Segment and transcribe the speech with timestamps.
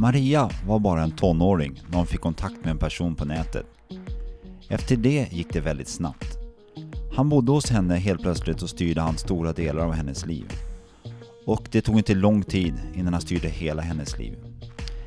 [0.00, 3.66] Maria var bara en tonåring när hon fick kontakt med en person på nätet.
[4.68, 6.38] Efter det gick det väldigt snabbt.
[7.16, 10.52] Han bodde hos henne helt plötsligt och styrde han stora delar av hennes liv.
[11.46, 14.38] Och det tog inte lång tid innan han styrde hela hennes liv.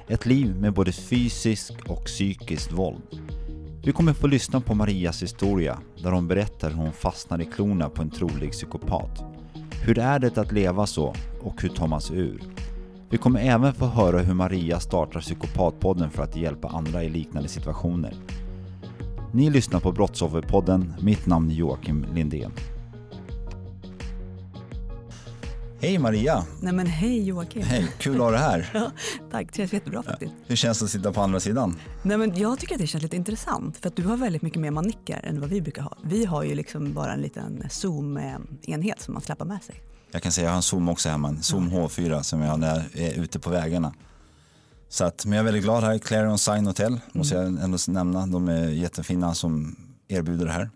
[0.08, 3.02] Ett liv med både fysiskt och psykiskt våld.
[3.84, 7.90] Vi kommer få lyssna på Marias historia där hon berättar hur hon fastnar i klorna
[7.90, 9.24] på en trolig psykopat.
[9.86, 12.42] Hur är det att leva så och hur tar man sig ur?
[13.14, 17.50] Vi kommer även få höra hur Maria startar Psykopatpodden för att hjälpa andra i liknande
[17.50, 18.14] situationer.
[19.34, 22.52] Ni lyssnar på Brottsofferpodden, mitt namn är Joakim Lindén.
[25.82, 26.44] Hej Maria!
[26.62, 27.64] Nej men hej Joakim!
[27.64, 28.70] Hej, kul att ha dig här!
[28.74, 28.92] ja,
[29.32, 30.34] tack, det känns jättebra faktiskt.
[30.48, 31.76] Hur känns det att sitta på andra sidan?
[32.04, 34.62] Nej men jag tycker att det känns lite intressant för att du har väldigt mycket
[34.62, 35.98] mer manicker än vad vi brukar ha.
[36.04, 39.93] Vi har ju liksom bara en liten Zoom-enhet som man släpper med sig.
[40.14, 42.58] Jag kan säga jag har en Zoom också hemma, en Zoom H4 som jag har
[42.58, 43.94] när jag är ute på vägarna.
[44.90, 47.02] Så att, men jag är väldigt glad här, Clarion Sign Hotel mm.
[47.12, 48.28] måste jag ändå nämna.
[48.28, 49.76] De är jättefina som
[50.08, 50.70] erbjuder det här.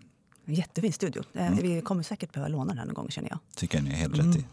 [0.44, 1.22] Jättefin studio.
[1.34, 1.58] Eh, mm.
[1.62, 3.38] Vi kommer säkert behöva låna den någon gång känner jag.
[3.54, 4.32] Tycker ni är helt mm.
[4.32, 4.44] rätt i.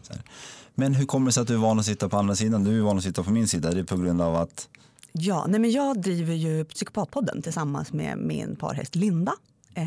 [0.74, 2.64] Men hur kommer det sig att du är van att sitta på andra sidan?
[2.64, 3.70] Du är van att sitta på min sida.
[3.70, 4.68] Det är på grund av att?
[5.12, 9.32] Ja, nej men jag driver ju Psykopatpodden tillsammans med min parhäst Linda.
[9.74, 9.84] Eh,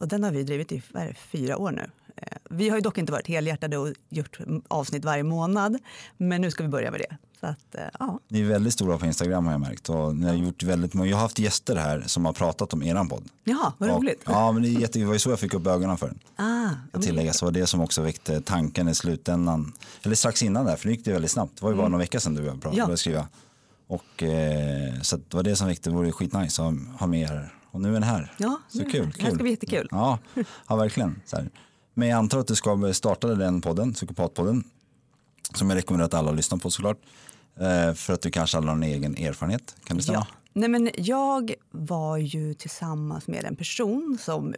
[0.00, 0.82] och den har vi drivit i
[1.32, 1.90] fyra år nu.
[2.16, 4.38] Eh, vi har ju dock inte varit helhjärtade och gjort
[4.68, 5.78] avsnitt varje månad,
[6.16, 7.16] men nu ska vi börja med det.
[7.40, 8.20] Så att, eh, ja.
[8.28, 9.88] Ni är väldigt stora på Instagram har jag märkt.
[9.88, 13.08] Och ni har gjort väldigt, jag har haft gäster här som har pratat om eran
[13.08, 13.24] podd.
[13.44, 14.22] Jaha, vad roligt.
[14.24, 16.06] Och, ja, men det, är jätte, det var ju så jag fick upp ögonen för
[16.06, 16.18] den.
[16.36, 19.72] Ah, jag tillägga, så var det som också väckte tanken i slutändan.
[20.02, 21.56] Eller strax innan där, för nu gick det väldigt snabbt.
[21.56, 21.92] Det var ju bara mm.
[21.92, 22.96] några veckor sedan du började ja.
[22.96, 23.28] skriva.
[23.86, 27.54] Och, eh, så det var det som väckte, det vore skitnice att ha med er.
[27.70, 28.32] Och nu är den här.
[28.36, 29.12] Ja, så kul, kul.
[29.16, 29.88] Det här ska bli jättekul.
[29.90, 30.18] Ja,
[30.68, 31.20] ja verkligen.
[31.26, 31.50] Så här.
[31.94, 34.64] Men jag antar att du ska starta den podden, Psykopatpodden.
[35.54, 36.98] Som jag rekommenderar att alla lyssnar på såklart.
[37.56, 39.76] Eh, för att du kanske har någon egen erfarenhet.
[39.84, 40.26] Kan det stämma?
[40.30, 40.36] Ja.
[40.52, 44.54] Nej, men jag var ju tillsammans med en person som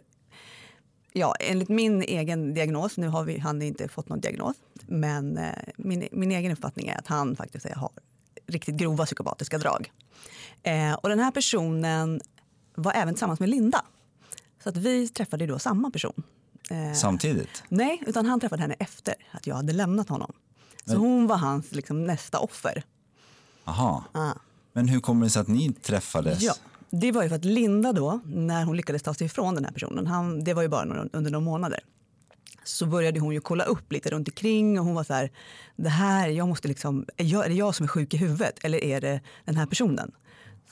[1.13, 4.55] Ja, enligt min egen diagnos, nu har vi, han inte fått någon diagnos,
[4.87, 7.89] men eh, min, min egen uppfattning är att han faktiskt har
[8.47, 9.91] riktigt grova psykopatiska drag.
[10.63, 12.21] Eh, och den här personen
[12.75, 13.85] var även tillsammans med Linda.
[14.63, 16.23] Så att vi träffade då samma person.
[16.69, 17.63] Eh, Samtidigt?
[17.69, 20.33] Nej, utan han träffade henne efter att jag hade lämnat honom.
[20.85, 20.97] Så Men...
[20.97, 22.83] hon var hans liksom, nästa offer.
[23.63, 24.03] Aha.
[24.11, 24.31] Ah.
[24.73, 26.41] Men hur kommer det sig att ni träffades?
[26.41, 26.53] Ja,
[26.89, 29.71] det var ju för att Linda då, när hon lyckades ta sig ifrån den här
[29.71, 31.79] personen, han, det var ju bara några, under några månader,
[32.63, 35.31] så började hon ju kolla upp lite runt omkring och hon var så här,
[35.75, 38.59] det här, jag måste liksom, är, jag, är det jag som är sjuk i huvudet
[38.61, 40.11] eller är det den här personen?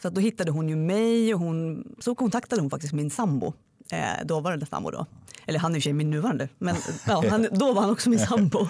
[0.01, 3.53] Så då hittade hon ju mig och hon, så kontaktade hon faktiskt min sambo,
[3.95, 5.05] eh, dåvarande sambo då.
[5.45, 6.75] Eller han är i och för sig min nuvarande, men
[7.07, 8.59] ja, han, då var han också min sambo.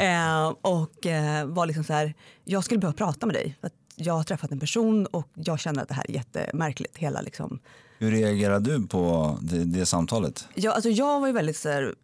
[0.00, 3.56] Eh, och eh, var liksom så här, jag skulle behöva prata med dig.
[3.60, 6.96] För jag har träffat en person och jag känner att det här är jättemärkligt.
[6.96, 7.58] Hela liksom.
[7.98, 10.48] Hur reagerade du på det, det samtalet?
[10.54, 11.94] Ja, alltså jag var ju väldigt så här,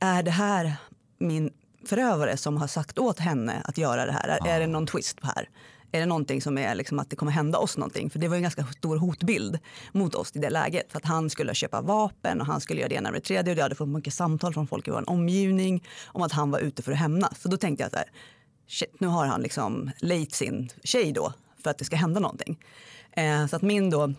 [0.00, 0.76] är det här
[1.18, 1.50] min
[1.86, 4.38] förövare som har sagt åt henne att göra det här?
[4.40, 4.46] Ja.
[4.46, 5.48] Är det någon twist på här?
[5.92, 8.10] Är det någonting som är liksom att det kommer hända oss någonting?
[8.10, 9.58] För det var en ganska stor hotbild
[9.92, 10.92] mot oss i det läget.
[10.92, 13.52] För att han skulle köpa vapen och han skulle göra det ena med det tredje.
[13.52, 16.58] Och jag hade fått mycket samtal från folk i vår omgivning om att han var
[16.58, 17.40] ute för att hämnas.
[17.40, 18.10] Så då tänkte jag så här,
[18.68, 21.32] shit, nu har han liksom lejt sin tjej då
[21.62, 22.58] för att det ska hända någonting.
[23.12, 24.14] Eh, så att min då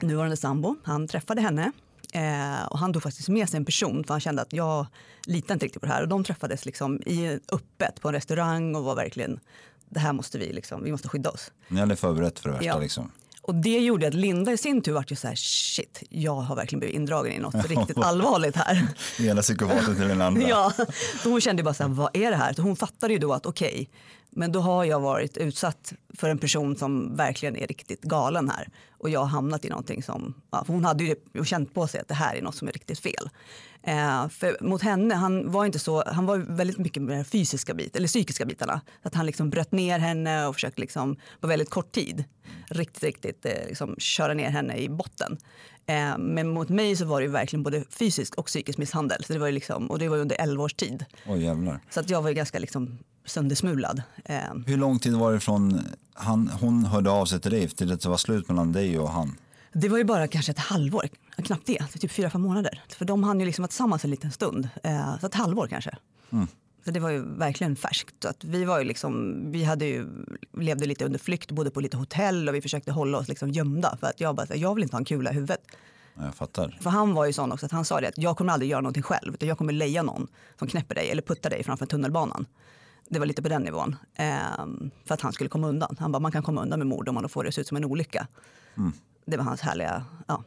[0.00, 1.72] nuvarande sambo, han träffade henne
[2.12, 4.86] Eh, och han tog faktiskt med sig en person för han kände att jag
[5.26, 6.02] litar inte riktigt på det här.
[6.02, 9.40] Och de träffades liksom i öppet på en restaurang och var verkligen
[9.88, 11.52] det här måste vi, liksom, vi måste skydda oss.
[11.68, 12.66] Ni hade förberett för det värsta?
[12.66, 12.78] Ja.
[12.78, 13.10] Liksom.
[13.46, 16.56] Och det gjorde att Linda i sin tur var ju så här, shit, jag har
[16.56, 18.88] verkligen blivit indragen i något riktigt allvarligt här.
[19.20, 20.42] Ena psykopaten till den andra.
[20.48, 20.72] ja,
[21.22, 22.52] så hon kände bara så här, vad är det här?
[22.52, 23.86] Så hon fattade ju då att okej, okay,
[24.30, 28.68] men då har jag varit utsatt för en person som verkligen är riktigt galen här.
[28.98, 32.08] Och jag har hamnat i någonting som, ja, hon hade ju känt på sig att
[32.08, 33.30] det här är något som är riktigt fel.
[33.86, 37.74] Eh, för mot henne, han var inte så, han var väldigt mycket med den fysiska
[37.74, 38.80] bit, eller psykiska bitarna.
[39.02, 42.24] Att han liksom bröt ner henne och försökte liksom på väldigt kort tid
[42.66, 45.36] riktigt, riktigt eh, liksom köra ner henne i botten.
[45.86, 49.24] Eh, men mot mig så var det verkligen både fysisk och psykisk misshandel.
[49.24, 51.04] Så det var liksom, och det var under 11 års tid.
[51.36, 51.80] Jävlar.
[51.90, 54.02] Så att jag var ganska liksom söndersmulad.
[54.24, 55.80] Eh, Hur lång tid var det från
[56.14, 59.10] han, hon hörde av sig till dig till att det var slut mellan dig och
[59.10, 59.36] han?
[59.80, 62.82] Det var ju bara kanske ett halvår, knappt det, typ fyra, fem månader.
[62.88, 64.68] För de hann ju liksom vara tillsammans en liten stund.
[64.82, 65.96] Eh, så ett halvår kanske.
[66.32, 66.46] Mm.
[66.84, 68.14] Så det var ju verkligen färskt.
[68.22, 70.06] Så att vi, var ju liksom, vi hade ju,
[70.52, 73.96] levde lite under flykt, bodde på lite hotell och vi försökte hålla oss liksom gömda.
[74.00, 75.60] För att jag bara, jag vill inte ha en kula i huvudet.
[76.14, 76.78] Jag fattar.
[76.80, 78.80] För han var ju sån också att han sa det att jag kommer aldrig göra
[78.80, 79.34] någonting själv.
[79.34, 80.26] Utan jag kommer leja någon
[80.58, 82.46] som knäpper dig eller puttar dig framför tunnelbanan.
[83.08, 83.96] Det var lite på den nivån.
[84.14, 85.96] Ehm, för att han skulle komma undan.
[86.00, 87.66] Han bara, man kan komma undan med mord om man får det att se ut
[87.66, 88.26] som en olycka.
[88.76, 88.92] Mm.
[89.26, 90.42] Det var hans härliga ja,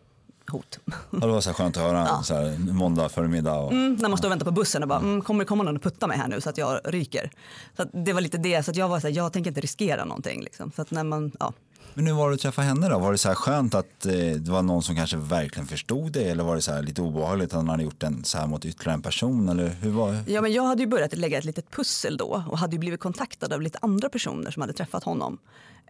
[0.52, 0.80] hot.
[0.86, 2.24] Ja, det var så skönt att höra ja.
[2.24, 3.56] så här, måndag förmiddag.
[3.56, 3.72] Och...
[3.72, 5.76] Mm, när man står och väntar på bussen och bara, mm, kommer det komma någon
[5.76, 7.32] och putta mig här nu så att jag ryker?
[7.78, 10.44] Så det var lite det, så jag var så här, jag tänker inte riskera någonting.
[10.44, 10.72] Liksom.
[10.76, 11.54] Så när man, ja.
[11.94, 13.00] Men hur var det att träffa henne då?
[13.00, 16.24] Var det så här skönt att eh, det var någon som kanske verkligen förstod det
[16.24, 18.66] eller var det så här lite obehagligt att han hade gjort den så här mot
[18.66, 19.50] ytterligare en person?
[19.50, 20.32] Eller hur var det?
[20.32, 23.00] Ja, men jag hade ju börjat lägga ett litet pussel då och hade ju blivit
[23.00, 25.38] kontaktad av lite andra personer som hade träffat honom.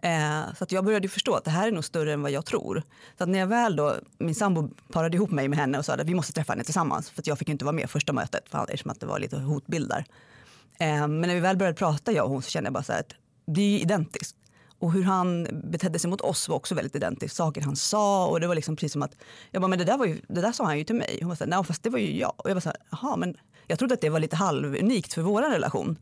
[0.02, 2.46] Eh, så att jag började förstå att det här är nog större än vad jag
[2.46, 2.82] tror.
[3.18, 5.94] Så att när jag väl då, min sambo parade ihop mig med henne och sa
[5.94, 7.10] att vi måste träffa henne tillsammans.
[7.10, 9.38] För att jag fick inte vara med första mötet för eftersom att det var lite
[9.38, 10.04] hotbilder.
[10.78, 12.92] Eh, men när vi väl började prata jag och hon så kände jag bara så
[12.92, 13.12] här att
[13.46, 14.36] det är ju identiskt.
[14.80, 17.36] Och hur han betedde sig mot oss var också väldigt identiskt.
[17.36, 19.16] Saker han sa och det var liksom precis som att,
[19.50, 21.18] jag bara, men det där, var ju, det där sa han ju till mig.
[21.20, 22.32] Hon var så här, nej fast det var ju jag.
[22.36, 23.36] Och jag var så här, jaha men
[23.66, 25.98] jag trodde att det var lite halvunikt för vår relation.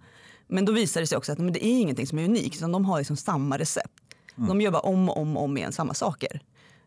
[0.46, 2.72] Men då visade det sig också att men det är ingenting som är unikt, utan
[2.72, 3.92] de har liksom samma recept.
[4.36, 4.48] Mm.
[4.48, 6.40] De gör bara om och om, om igen samma saker.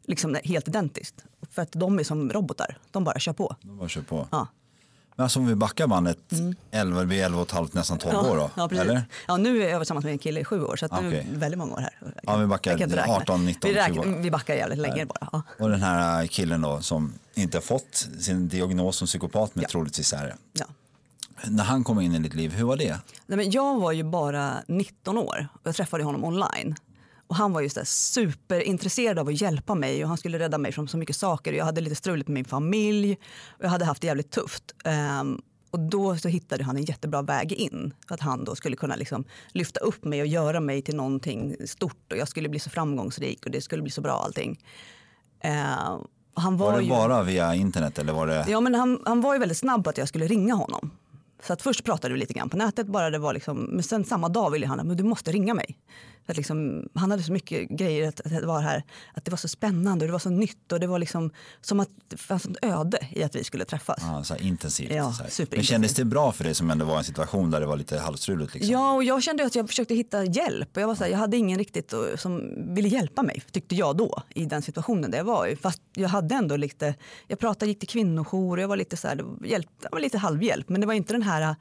[0.05, 1.25] Liksom helt identiskt.
[1.51, 3.55] För att de är som robotar, de bara kör på.
[3.61, 4.27] De bara kör på.
[4.31, 4.47] Ja.
[5.15, 6.55] Men alltså om vi backar bandet mm.
[6.71, 8.51] 11, vi är 11 och ett halvt, nästan 12 ja, år då?
[8.55, 8.85] Ja, precis.
[8.85, 9.03] Eller?
[9.27, 11.03] Ja, nu är jag tillsammans med en kille i sju år så att okay.
[11.03, 12.13] nu det väldigt många år här.
[12.23, 14.21] Ja, vi backar 18, 19, vi, räknar, 20 år.
[14.21, 15.29] Vi backar jävligt länge bara.
[15.31, 15.41] Ja.
[15.59, 19.69] Och den här killen då som inte har fått sin diagnos som psykopat men ja.
[19.69, 20.35] troligtvis är det.
[20.53, 20.65] Ja.
[21.45, 22.97] När han kom in i ditt liv, hur var det?
[23.25, 26.75] Nej, men jag var ju bara 19 år och jag träffade honom online.
[27.31, 30.71] Och han var ju så superintresserad av att hjälpa mig och han skulle rädda mig
[30.71, 31.53] från så mycket saker.
[31.53, 33.17] Jag hade lite struligt med min familj
[33.49, 34.75] och jag hade haft det jävligt tufft.
[35.21, 35.41] Um,
[35.71, 37.93] och då så hittade han en jättebra väg in.
[38.07, 42.11] Att han då skulle kunna liksom lyfta upp mig och göra mig till någonting stort.
[42.11, 44.59] Och jag skulle bli så framgångsrik och det skulle bli så bra allting.
[45.45, 45.51] Uh,
[46.33, 46.89] var, var det ju...
[46.89, 48.45] bara via internet eller var det?
[48.47, 50.91] Ja men han, han var ju väldigt snabb på att jag skulle ringa honom.
[51.43, 54.05] Så att först pratade vi lite grann på nätet, bara det var liksom, men sen
[54.05, 55.77] samma dag ville han att du måste ringa mig.
[56.25, 58.83] Att liksom, han hade så mycket grejer att, att, det var här,
[59.13, 61.31] att det var så spännande och det var så nytt och det var liksom
[61.61, 63.97] som att det fanns ett öde i att vi skulle träffas.
[64.01, 64.91] Ja, så intensivt.
[64.91, 67.65] Ja, så Men kändes det bra för dig som ändå var en situation där det
[67.65, 68.53] var lite halvstruligt?
[68.53, 68.71] Liksom?
[68.71, 70.75] Ja, och jag kände att jag försökte hitta hjälp.
[70.75, 73.97] Och jag, var så här, jag hade ingen riktigt som ville hjälpa mig, tyckte jag
[73.97, 75.55] då, i den situationen där jag var.
[75.61, 76.95] Fast jag hade ändå lite,
[77.27, 79.99] jag pratade, gick till kvinnojour och jag var lite så här, det, hjälp, det var
[79.99, 80.69] lite halvhjälp.
[80.69, 81.55] Men det var inte den här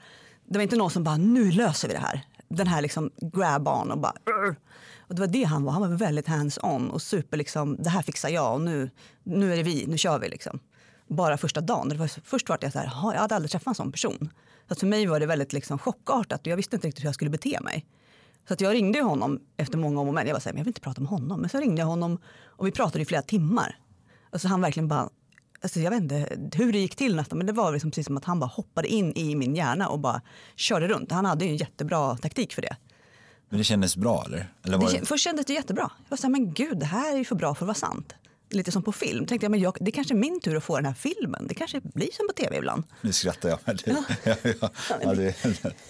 [0.50, 2.24] det var inte någon som bara, nu löser vi det här.
[2.50, 4.56] Den här liksom grab on och bara, Rr.
[4.98, 5.72] Och det var det han var.
[5.72, 8.90] Han var väldigt hands-on och super liksom, det här fixar jag och nu,
[9.22, 10.60] nu är det vi, nu kör vi liksom.
[11.08, 11.88] Bara första dagen.
[11.88, 14.30] Det var, först var jag så här, jag hade aldrig träffat en sån person.
[14.68, 17.14] Så för mig var det väldigt liksom chockartat och jag visste inte riktigt hur jag
[17.14, 17.86] skulle bete mig.
[18.48, 20.26] Så att jag ringde honom efter många om och men.
[20.26, 21.40] Jag var så här, men jag vill inte prata med honom.
[21.40, 23.78] Men så ringde jag honom och vi pratade i flera timmar.
[24.30, 25.08] Alltså han verkligen bara
[25.62, 28.16] Alltså jag vet inte hur det gick till nästan, men det var liksom precis som
[28.16, 30.22] att han bara hoppade in i min hjärna och bara
[30.56, 31.12] körde runt.
[31.12, 32.76] Han hade ju en jättebra taktik för det.
[33.48, 34.52] Men det kändes bra eller?
[34.64, 35.06] eller var det, det...
[35.06, 35.90] Först kändes det jättebra.
[36.04, 37.74] Jag var så här, men gud, det här är ju för bra för att vara
[37.74, 38.14] sant.
[38.50, 39.26] Lite som på film.
[39.26, 41.46] Tänkte jag, men jag, det kanske är min tur att få den här filmen.
[41.48, 42.82] Det kanske blir som på tv ibland.
[43.00, 43.58] Nu skrattar jag.
[43.64, 44.04] Men det, ja.
[44.60, 44.70] ja,
[45.02, 45.34] ja, det,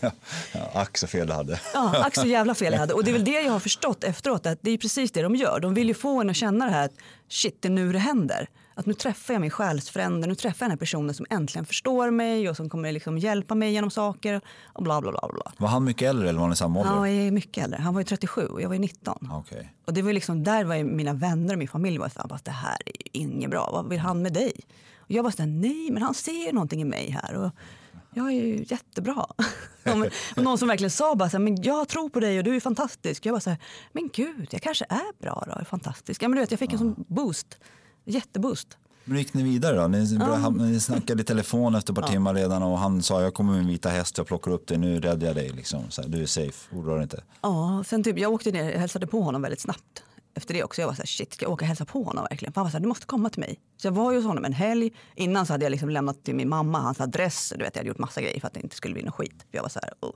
[0.53, 1.61] ja, ack så fel du hade.
[1.75, 2.95] Ja, ack så jävla fel jag hade.
[2.95, 4.47] Och det är väl det jag har förstått efteråt.
[4.47, 5.61] Att det är precis det de gör.
[5.61, 6.95] De vill ju få en att känna det här att
[7.29, 10.71] shit, det är nu det händer att nu träffar jag min själsfrände, nu träffar jag
[10.71, 14.41] den här personen som äntligen förstår mig och som kommer liksom hjälpa mig genom saker
[14.67, 15.29] och bla bla bla.
[15.33, 15.53] bla.
[15.59, 16.95] Var han mycket äldre eller var ni samma ålder?
[16.95, 17.79] Ja, jag är mycket äldre.
[17.81, 19.31] Han var ju 37 och jag var ju 19.
[19.33, 19.65] Okay.
[19.87, 22.51] Och det var liksom, där var mina vänner och min familj var så här, det
[22.51, 24.53] här är inget bra, vad vill han med dig?
[24.99, 27.35] Och jag var så här, nej men han ser ju någonting i mig här.
[27.35, 27.51] Och
[28.15, 29.27] Jag är ju jättebra.
[30.37, 32.57] och någon som verkligen sa bara så här, men jag tror på dig och du
[32.57, 33.27] är fantastisk.
[33.27, 33.59] Jag bara så här,
[33.93, 36.23] men gud, jag kanske är bra då, är fantastisk.
[36.23, 37.59] Ja, men du vet, jag fick en sån boost,
[38.11, 38.77] jätteboost.
[39.05, 39.87] Men gick ni vidare då?
[39.89, 40.51] Ni, Ja.
[40.51, 42.09] ni snackade i telefon efter ett par Ja.
[42.13, 44.79] timmar redan och han sa jag kommer med min vita häst, jag plockar upp dig,
[44.79, 45.49] nu räddar jag dig.
[45.49, 45.91] Liksom.
[45.91, 47.23] Så här, du är safe, oroa dig inte.
[47.43, 50.03] Ja, sen typ, jag åkte ner och hälsade på honom väldigt snabbt.
[50.35, 50.81] Efter det också.
[50.83, 52.53] Jag var så här, shit, ska jag åka och hälsa på honom verkligen?
[52.53, 53.61] För han var så här, du måste komma till mig.
[53.77, 54.91] Så jag var ju hos honom en helg.
[55.15, 57.53] Innan så hade jag liksom lämnat till min mamma hans adress.
[57.57, 59.35] Du vet, jag hade gjort massa grejer för att det inte skulle bli något skit.
[59.51, 60.13] För jag var så här, oh.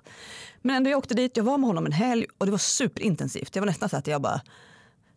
[0.63, 3.53] Men ändå jag åkte dit, jag var med honom en helg och det var superintensivt.
[3.53, 4.41] Det var nästan så att jag bara,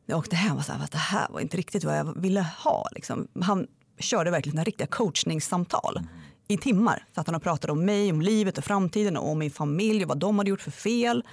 [0.09, 2.87] jag åkte hem var så att det här var inte riktigt vad jag ville ha.
[2.91, 3.27] Liksom.
[3.41, 3.67] Han
[3.99, 6.09] körde verkligen riktiga coachningssamtal Mm.
[6.47, 7.05] i timmar.
[7.15, 10.09] Så att han pratade om mig, om livet och framtiden och om min familj och
[10.09, 11.23] vad de hade gjort för fel.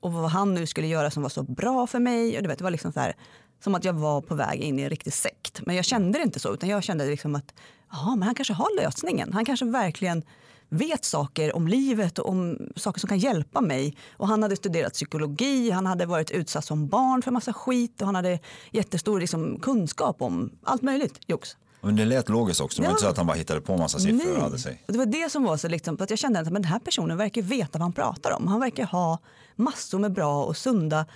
[0.00, 2.36] Och vad han nu skulle göra som var så bra för mig.
[2.36, 3.16] Och du vet, det var liksom så här,
[3.64, 5.60] som att jag var på väg in i en riktig sekt.
[5.66, 7.54] Men jag kände det inte så, utan jag kände liksom att
[7.92, 9.32] aha, men han kanske har lösningen.
[9.32, 10.22] Han kanske verkligen
[10.68, 13.96] vet saker om livet och om saker som kan hjälpa mig.
[14.16, 18.06] Och han hade studerat psykologi, han hade varit utsatt som barn för massa skit och
[18.06, 18.38] han hade
[18.70, 21.56] jättestor liksom, kunskap om allt möjligt jox.
[21.80, 23.98] Men det lät logiskt också, det var inte så att han bara hittade på massa
[23.98, 24.84] siffror och hade sig.
[24.86, 26.78] Och det var det som var så liksom, att jag kände att men den här
[26.78, 28.46] personen verkar veta vad han pratar om.
[28.46, 29.18] Han verkar ha
[29.56, 31.06] massor med bra och sunda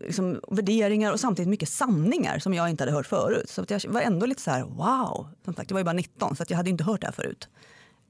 [0.00, 3.50] liksom, värderingar och samtidigt mycket sanningar som jag inte hade hört förut.
[3.50, 5.28] Så att jag var ändå lite så här wow.
[5.44, 7.48] Som sagt, jag var ju bara 19 så jag hade inte hört det här förut.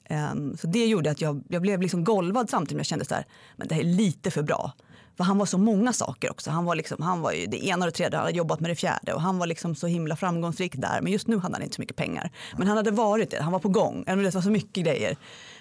[0.04, 3.26] Ehm, så det gjorde att jag, jag blev liksom golvad samtidigt jag kände så här,
[3.56, 4.72] men det här är lite för bra.
[5.16, 6.50] För han var så många saker också.
[6.50, 8.70] Han var, liksom, han var ju det ena och det tredje, han hade jobbat med
[8.70, 11.00] det fjärde och han var liksom så himla framgångsrik där.
[11.00, 12.30] Men just nu hade han inte så mycket pengar.
[12.58, 14.04] Men han hade varit det, han var på gång.
[14.06, 15.16] Det var så mycket grejer.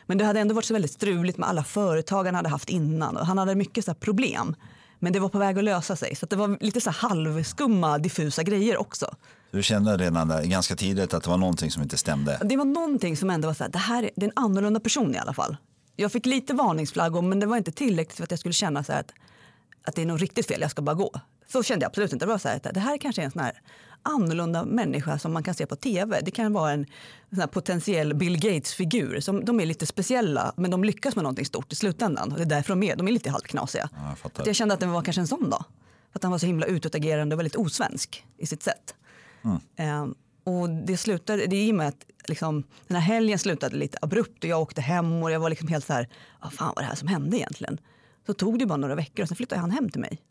[0.05, 3.17] Men det hade ändå varit så väldigt struligt med alla företag han hade haft innan.
[3.17, 4.55] Och han hade mycket så här problem.
[5.03, 6.15] Men det var på väg att lösa sig.
[6.15, 9.15] Så att det var lite så halvskumma, diffusa grejer också.
[9.51, 12.39] Du kände redan där, ganska tidigt att det var någonting som inte stämde.
[12.43, 14.79] Det var någonting som ändå var så här, det här är, det är en annorlunda
[14.79, 15.57] person i alla fall.
[15.95, 18.93] Jag fick lite varningsflaggor men det var inte tillräckligt för att jag skulle känna så
[18.93, 19.13] att,
[19.83, 21.12] att det är något riktigt fel, jag ska bara gå.
[21.53, 22.25] Så kände jag absolut inte.
[22.25, 23.62] Det var så här, det här kanske är en sån här
[24.03, 26.22] annorlunda människa som man kan se på tv.
[26.22, 26.86] Det kan vara en
[27.36, 29.19] sån potentiell Bill Gates-figur.
[29.19, 32.31] Som, de är lite speciella men de lyckas med någonting stort i slutändan.
[32.31, 33.89] Och det är därför de är, de är lite halvknasiga.
[33.95, 34.41] Ja, jag.
[34.41, 35.50] Att jag kände att det var kanske en sån.
[36.12, 38.95] För att han var så himla utåtagerande och väldigt osvensk i sitt sätt.
[39.75, 43.75] Ehm, och det slutade, det är i och med att liksom, den här helgen slutade
[43.75, 46.10] lite abrupt och jag åkte hem och jag var liksom helt så här,
[46.41, 47.79] vad fan var det här som hände egentligen?
[48.25, 50.22] Så tog det bara några veckor och sen flyttade han hem till mig.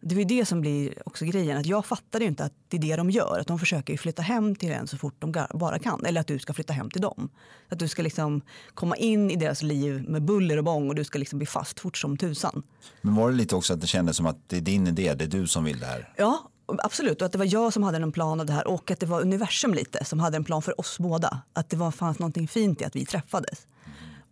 [0.00, 2.76] Det var ju det som blir också grejen, att jag fattade ju inte att det
[2.76, 3.38] är det de gör.
[3.40, 6.06] Att de försöker flytta hem till en så fort de bara kan.
[6.06, 7.28] Eller att du ska flytta hem till dem.
[7.68, 8.42] Att du ska liksom
[8.74, 11.80] komma in i deras liv med buller och bång och du ska liksom bli fast
[11.80, 12.62] fort som tusan.
[13.00, 15.24] Men var det lite också att det kändes som att det är din idé, det
[15.24, 16.12] är du som vill det här?
[16.16, 17.20] Ja, absolut.
[17.20, 19.06] Och att det var jag som hade en plan av det här och att det
[19.06, 21.42] var universum lite som hade en plan för oss båda.
[21.52, 23.66] Att det var, fanns någonting fint i att vi träffades.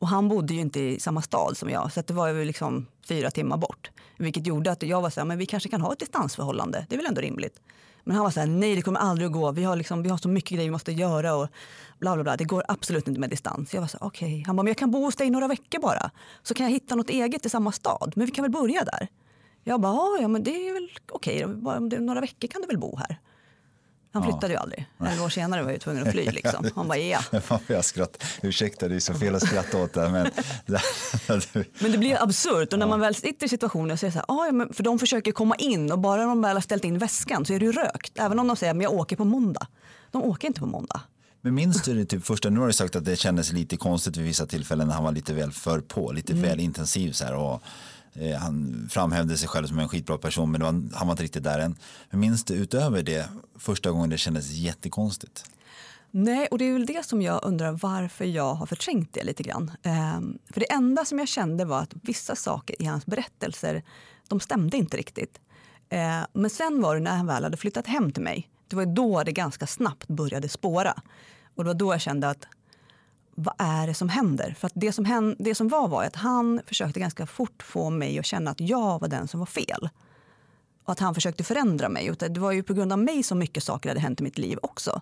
[0.01, 2.45] Och han bodde ju inte i samma stad som jag så att det var ju
[2.45, 3.91] liksom fyra timmar bort.
[4.17, 6.87] Vilket gjorde att jag var så här, men vi kanske kan ha ett distansförhållande.
[6.89, 7.61] Det är väl ändå rimligt.
[8.05, 9.53] Men han var så här, nej det kommer aldrig att gå.
[9.53, 11.49] Vi har, liksom, vi har så mycket grejer vi måste göra och
[11.99, 12.37] bla bla bla.
[12.37, 13.75] Det går absolut inte med distans.
[13.75, 14.45] Jag var så här, okej.
[14.47, 16.11] Han bara, men jag kan bo hos dig några veckor bara.
[16.43, 18.13] Så kan jag hitta något eget i samma stad.
[18.17, 19.09] Men vi kan väl börja där.
[19.65, 21.47] Jag bara, "Ja, men det är väl okej.
[21.47, 23.19] Bara om det är några veckor kan du väl bo här.
[24.13, 24.87] Han flyttade ju aldrig.
[25.07, 26.31] Elva år senare var jag ju tvungen att fly.
[26.31, 26.71] Liksom.
[26.75, 27.21] Han bara, ja.
[27.67, 28.25] jag skratt.
[28.43, 30.09] Ursäkta, det är så fel att skratta åt det.
[30.09, 30.31] Men,
[31.79, 34.19] Men det blir absurt och när man väl sitter i situationen så är det så
[34.19, 36.85] här, "Ah, ja, men för de försöker komma in och bara de väl har ställt
[36.85, 38.19] in väskan så är det ju rökt.
[38.19, 39.67] Även om de säger men jag åker på måndag.
[40.11, 41.01] De åker inte på måndag.
[41.41, 44.17] men minns du det typ första, nu har du sagt att det kändes lite konstigt
[44.17, 47.35] vid vissa tillfällen när han var lite väl för på, lite väl intensiv så här
[47.35, 47.63] och
[48.15, 51.45] Eh, han framhävde sig själv som en skitbra person men var, han var inte riktigt
[51.45, 51.77] där än.
[52.11, 55.45] Men minns du utöver det första gången det kändes jättekonstigt?
[56.11, 59.43] Nej, och det är väl det som jag undrar varför jag har förträngt det lite
[59.43, 59.71] grann.
[59.83, 63.83] Ehm, för det enda som jag kände var att vissa saker i hans berättelser,
[64.29, 65.41] de stämde inte riktigt.
[65.89, 68.87] Ehm, men sen var det när han väl hade flyttat hem till mig, det var
[68.87, 70.95] då det ganska snabbt började spåra.
[71.55, 72.47] Och det var då jag kände att
[73.43, 74.55] vad är det som händer?
[74.59, 77.91] För att det som, hände, det som var var att han försökte ganska fort få
[77.91, 79.89] mig att känna att jag var den som var fel.
[80.85, 82.11] Och att han försökte förändra mig.
[82.11, 84.39] Och det var ju på grund av mig som mycket saker hade hänt i mitt
[84.39, 85.01] liv också.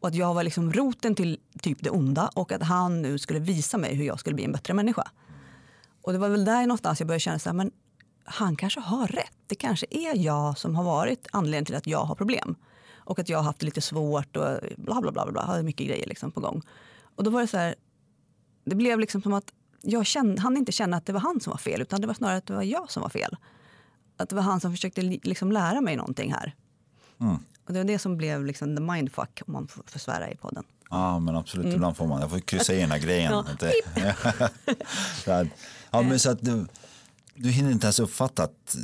[0.00, 3.40] Och att jag var liksom roten till typ det onda och att han nu skulle
[3.40, 5.10] visa mig hur jag skulle bli en bättre människa.
[6.02, 7.70] Och det var väl där någonstans jag började känna så här, men
[8.24, 9.36] han kanske har rätt.
[9.46, 12.54] Det kanske är jag som har varit anledningen till att jag har problem.
[13.04, 15.24] Och att jag har haft det lite svårt och bla bla bla.
[15.24, 16.62] bla, bla hade mycket grejer liksom på gång.
[17.16, 17.74] Och då var det så här,
[18.64, 19.52] det blev liksom som att
[19.82, 22.14] jag kände, han inte känna att det var han som var fel utan det var
[22.14, 23.36] snarare att det var jag som var fel.
[24.16, 26.54] Att det var han som försökte li- liksom lära mig någonting här.
[27.66, 30.64] Och det var det som blev liksom the mindfuck om man får svära i podden.
[30.90, 31.64] Ja, men absolut.
[31.64, 31.76] Mm.
[31.76, 32.20] Ibland får man.
[32.20, 33.32] Jag får kryssa i den här grejen.
[33.32, 33.44] Ja.
[33.50, 33.72] Inte-
[35.90, 36.66] ja, men så att du,
[37.34, 38.76] du hinner inte ens uppfatta att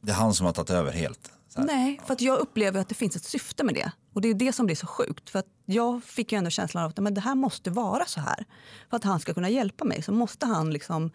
[0.00, 1.30] det är han som har tagit över helt.
[1.66, 3.92] Nej, för att jag upplever att det finns ett syfte med det.
[4.12, 5.30] Och det är det som blir så sjukt.
[5.30, 8.20] För att jag fick ju ändå känslan av att men det här måste vara så
[8.20, 8.44] här.
[8.90, 11.10] För att han ska kunna hjälpa mig så måste han liksom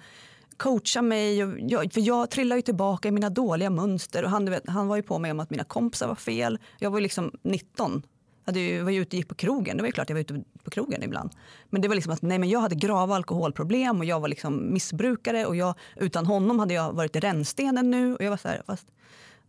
[0.57, 1.43] coacha mig.
[1.43, 4.23] Och jag, för jag trillar ju tillbaka i mina dåliga mönster.
[4.23, 6.59] Och han, vet, han var ju på mig om att mina kompisar var fel.
[6.79, 8.03] Jag var ju liksom 19.
[8.45, 9.77] Jag ju, var ju ute och gick på krogen.
[9.77, 11.31] Det var ju klart jag var ute på krogen ibland.
[11.69, 14.73] Men det var liksom att nej, men jag hade grava alkoholproblem och jag var liksom
[14.73, 15.45] missbrukare.
[15.45, 18.15] Och jag, utan honom hade jag varit i rännstenen nu.
[18.15, 18.87] Och jag var så här, fast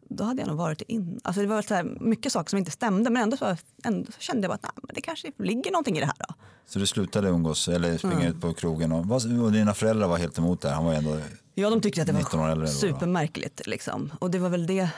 [0.08, 1.20] då hade jag nog varit in.
[1.24, 4.20] Alltså det var så här mycket saker som inte stämde men ändå så, ändå så
[4.20, 6.14] kände jag bara att nej, men det kanske ligger någonting i det här.
[6.28, 6.34] Då.
[6.66, 8.26] Så du slutade umgås eller springa Mm.
[8.26, 9.06] ut på krogen och,
[9.44, 10.74] och dina föräldrar var helt emot det här.
[10.74, 11.18] Han var ju ändå
[11.56, 13.66] Ja, de tyckte att det 19 år äldre var supermärkligt.
[13.66, 14.12] Liksom.
[14.18, 14.88] Och det var väl det.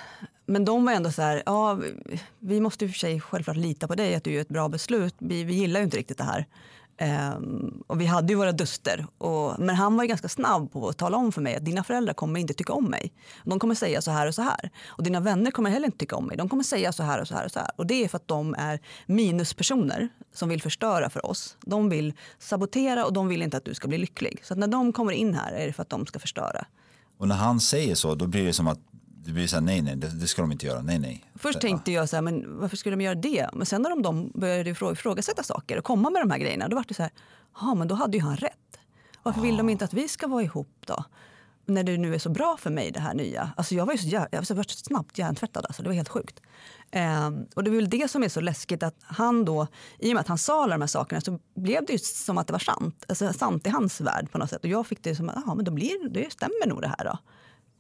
[0.47, 3.57] Men de var ändå så här, ja, vi- vi måste i och för sig självklart
[3.57, 5.15] lita på dig att du gör ett bra beslut.
[5.19, 6.47] Vi, vi gillar ju inte riktigt det här.
[6.99, 9.07] Ehm, och vi hade ju våra duster.
[9.19, 11.85] Och, men han var ju ganska snabb på att tala om för mig att dina
[11.85, 13.13] föräldrar kommer inte tycka om mig.
[13.45, 14.71] De kommer säga så här och så här.
[14.87, 16.37] Och dina vänner kommer heller inte tycka om mig.
[16.37, 17.71] De kommer säga så här och så här och så här.
[17.77, 21.57] Och det är för att de är minuspersoner som vill förstöra för oss.
[21.61, 24.41] De vill sabotera och de vill inte att du ska bli lycklig.
[24.45, 26.67] Så att när de kommer in här är det för att de ska förstöra.
[27.19, 28.79] Och när han säger så, då blir det som att
[29.27, 31.25] det blir så här, nej, nej, det, det ska de inte göra, nej, nej.
[31.35, 33.51] Först tänkte jag så här, men varför skulle de göra det?
[33.53, 36.69] Men sen när de, de började ifrå- ifrågasätta saker och komma med de här grejerna,
[36.69, 37.13] då var det så här,
[37.61, 38.79] ja men då hade ju han rätt.
[39.23, 41.05] Varför vill de inte att vi ska vara ihop då?
[41.65, 43.51] När det nu är så bra för mig det här nya.
[43.57, 45.83] Alltså jag var ju så, jag var så snabbt hjärntvättad, alltså.
[45.83, 46.41] det var helt sjukt.
[46.91, 49.67] Ehm, och det är väl det som är så läskigt att han då,
[49.99, 52.39] i och med att han sa alla de här sakerna så blev det ju som
[52.39, 53.05] att det var sant.
[53.09, 54.65] Alltså sant i hans värld på något sätt.
[54.65, 57.05] Och jag fick det som att, ja men då blir, det stämmer nog det här
[57.05, 57.19] då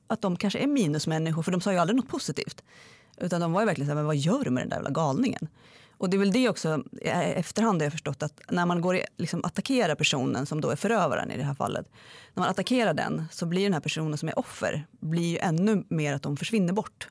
[0.06, 2.62] att de kanske är minusmänniskor, för de sa ju aldrig något positivt.
[3.16, 4.90] Utan de var ju verkligen så här, men vad gör du med den där jävla
[4.90, 5.48] galningen?
[5.98, 9.00] Och det är väl det också, i efterhand har jag förstått att när man går
[9.16, 11.86] liksom attackerar personen som då är förövaren i det här fallet.
[12.34, 15.84] När man attackerar den så blir den här personen som är offer, blir ju ännu
[15.88, 17.08] mer att de försvinner bort.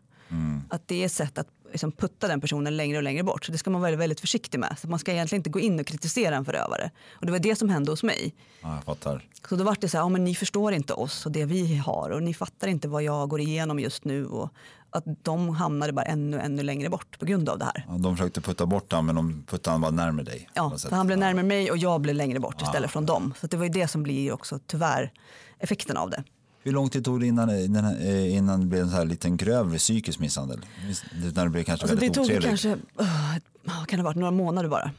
[0.70, 3.46] Att det är ett sätt att liksom putta den personen längre och längre bort.
[3.46, 4.76] Så det ska man vara väldigt, försiktig med.
[4.82, 6.92] Så man ska egentligen inte gå in och kritisera en förövare.
[7.14, 8.34] Och det var det som hände hos mig.
[8.62, 9.28] Ja, jag fattar.
[9.50, 11.76] Så då var det så här, ja, men ni förstår inte oss och det vi
[11.76, 14.50] har och ni fattar inte vad jag går igenom just nu och
[14.90, 17.86] att de hamnade bara ännu, ännu längre bort på grund av det här.
[17.88, 20.50] Ja, de försökte putta bort honom, men de puttade han bara närmare dig.
[20.54, 23.34] Ja, för han blev närmare mig och jag blev längre bort istället från dem.
[23.42, 25.12] Så det var ju det som blir också tyvärr
[25.60, 26.24] effekten av det.
[26.66, 29.38] Hur lång tid tog det innan, innan, eh, innan det blev en så här liten
[29.38, 30.66] grövre psykisk misshandel?
[31.36, 32.48] När det blev kanske Alltså det väldigt tog otrevligt?
[32.48, 32.78] kanske,
[33.64, 34.92] vad kan det ha varit, några månader bara.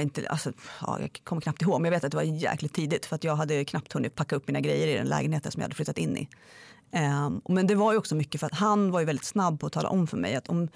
[0.00, 3.06] Inte, alltså, ja, jag kommer knappt ihåg, men jag vet att det var jäkligt tidigt
[3.06, 5.64] för att jag hade knappt hunnit packa upp mina grejer i den lägenheten som jag
[5.64, 6.28] hade flyttat in i.
[6.90, 9.66] Ehm, men det var ju också mycket för att han var ju väldigt snabb på
[9.66, 10.68] att tala om för mig att om,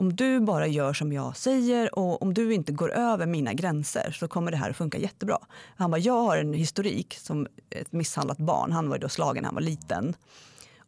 [0.00, 4.10] om du bara gör som jag säger och om du inte går över mina gränser
[4.10, 5.38] så kommer det här att funka jättebra.
[5.76, 8.72] Han bara, jag har en historik som ett misshandlat barn.
[8.72, 10.14] Han var ju då slagen när han var liten.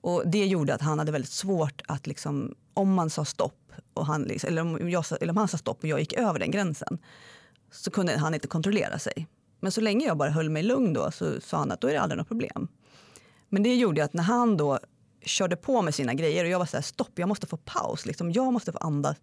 [0.00, 4.06] Och det gjorde att han hade väldigt svårt att liksom, om man sa stopp, och
[4.06, 6.50] han, liksom, eller, om jag, eller om han sa stopp och jag gick över den
[6.50, 6.98] gränsen,
[7.70, 9.26] så kunde han inte kontrollera sig.
[9.60, 11.92] Men så länge jag bara höll mig lugn då så sa han att då är
[11.92, 12.68] det aldrig något problem.
[13.48, 14.78] Men det gjorde att när han då
[15.24, 18.06] körde på med sina grejer och jag var så här, stopp, jag måste få paus,
[18.06, 19.16] liksom, jag måste få andas.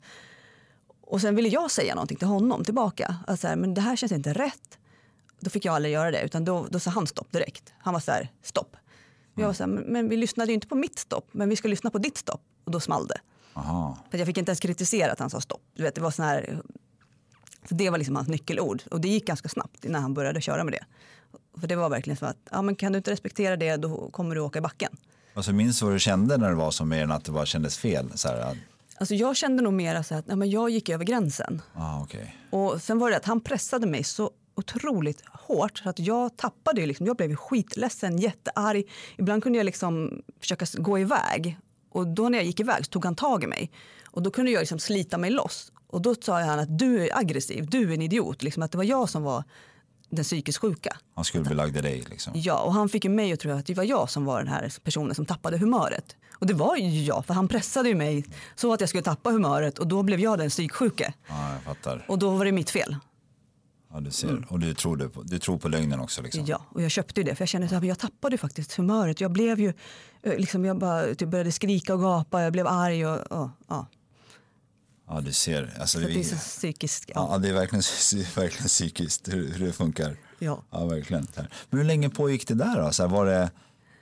[1.01, 3.95] Och sen ville jag säga någonting till honom tillbaka, att så här, men det här
[3.95, 4.77] känns inte rätt.
[5.39, 7.73] Då fick jag aldrig göra det, utan då, då sa han stopp direkt.
[7.79, 8.75] Han var så här, stopp.
[9.35, 11.67] Jag var så här, men, vi lyssnade ju inte på mitt stopp, men vi ska
[11.67, 12.41] lyssna på ditt stopp.
[12.63, 13.19] Och då small det.
[13.53, 13.97] Aha.
[14.11, 15.61] För jag fick inte ens kritisera att han sa stopp.
[15.73, 16.61] Du vet, det var sån här,
[17.69, 18.83] så det var liksom hans nyckelord.
[18.91, 20.85] Och det gick ganska snabbt när han började köra med det.
[21.59, 24.35] För det var verkligen så att, ja, men kan du inte respektera det då kommer
[24.35, 24.97] du åka i backen.
[25.33, 27.45] Alltså, minns du vad du kände när det var som mer än att det bara
[27.45, 28.11] kändes fel?
[28.15, 28.57] Så här, att-
[28.97, 31.61] Alltså jag kände nog mer så att ja, men jag gick över gränsen.
[31.75, 32.35] ah, okej.
[32.49, 36.81] Och sen var det att han pressade mig så otroligt hårt så att jag tappade
[36.81, 38.83] ju liksom, jag blev skitledsen, jättearg.
[39.17, 41.57] Ibland kunde jag liksom försöka gå iväg
[41.91, 43.71] och då när jag gick iväg tog han tag i mig
[44.05, 47.17] och då kunde jag liksom slita mig loss och då sa han att du är
[47.17, 49.43] aggressiv, du är en idiot, liksom att det var jag som var
[50.09, 50.97] den psykiskt sjuka.
[51.15, 52.33] Han skuldbelagde dig liksom.
[52.35, 54.47] Ja, och han fick ju mig att tro att det var jag som var den
[54.47, 56.15] här personen som tappade humöret.
[56.33, 59.31] Och det var ju jag, för han pressade ju mig så att jag skulle tappa
[59.31, 61.13] humöret och då blev jag den psyksjuke.
[61.27, 62.05] Ja, jag fattar.
[62.07, 62.95] Och då var det mitt fel.
[63.93, 64.45] Ja, du ser.
[64.49, 66.45] Och du tror, det på, du tror på lögnen också liksom.
[66.45, 69.21] Ja, och jag köpte ju det för jag kände att jag tappade faktiskt humöret.
[69.21, 69.73] Jag blev ju,
[70.21, 73.87] eh, liksom, jag bara typ började skrika och gapa, jag blev arg och, och ja.
[75.09, 75.73] Ja, du ser.
[75.79, 77.05] Alltså, Så att det är vi, så psykiskt.
[77.07, 77.27] Ja.
[77.31, 77.83] ja, det är verkligen,
[78.35, 80.15] verkligen psykiskt hur, det funkar.
[80.39, 80.63] Ja.
[80.71, 81.27] Ja, verkligen.
[81.69, 82.91] Men hur länge pågick det där då?
[82.91, 83.49] Så här, var det,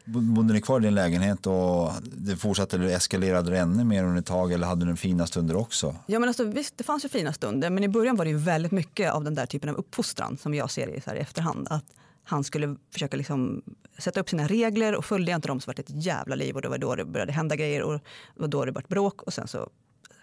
[0.06, 4.20] Bodde ni kvar i din lägenhet och det fortsatte eller eskalerade det ännu mer under
[4.20, 5.96] ett tag eller hade ni fina stunder också?
[6.06, 8.38] Ja, men alltså, visst, det fanns ju fina stunder men i början var det ju
[8.38, 11.20] väldigt mycket av den där typen av uppfostran som jag ser i, så här, i
[11.20, 11.68] efterhand.
[11.70, 11.86] Att
[12.24, 13.62] han skulle försöka liksom
[13.98, 16.56] sätta upp sina regler och följde jag inte dem så var det ett jävla liv
[16.56, 18.02] och det var då det började hända grejer och det
[18.36, 19.70] var då det blev bråk och sen så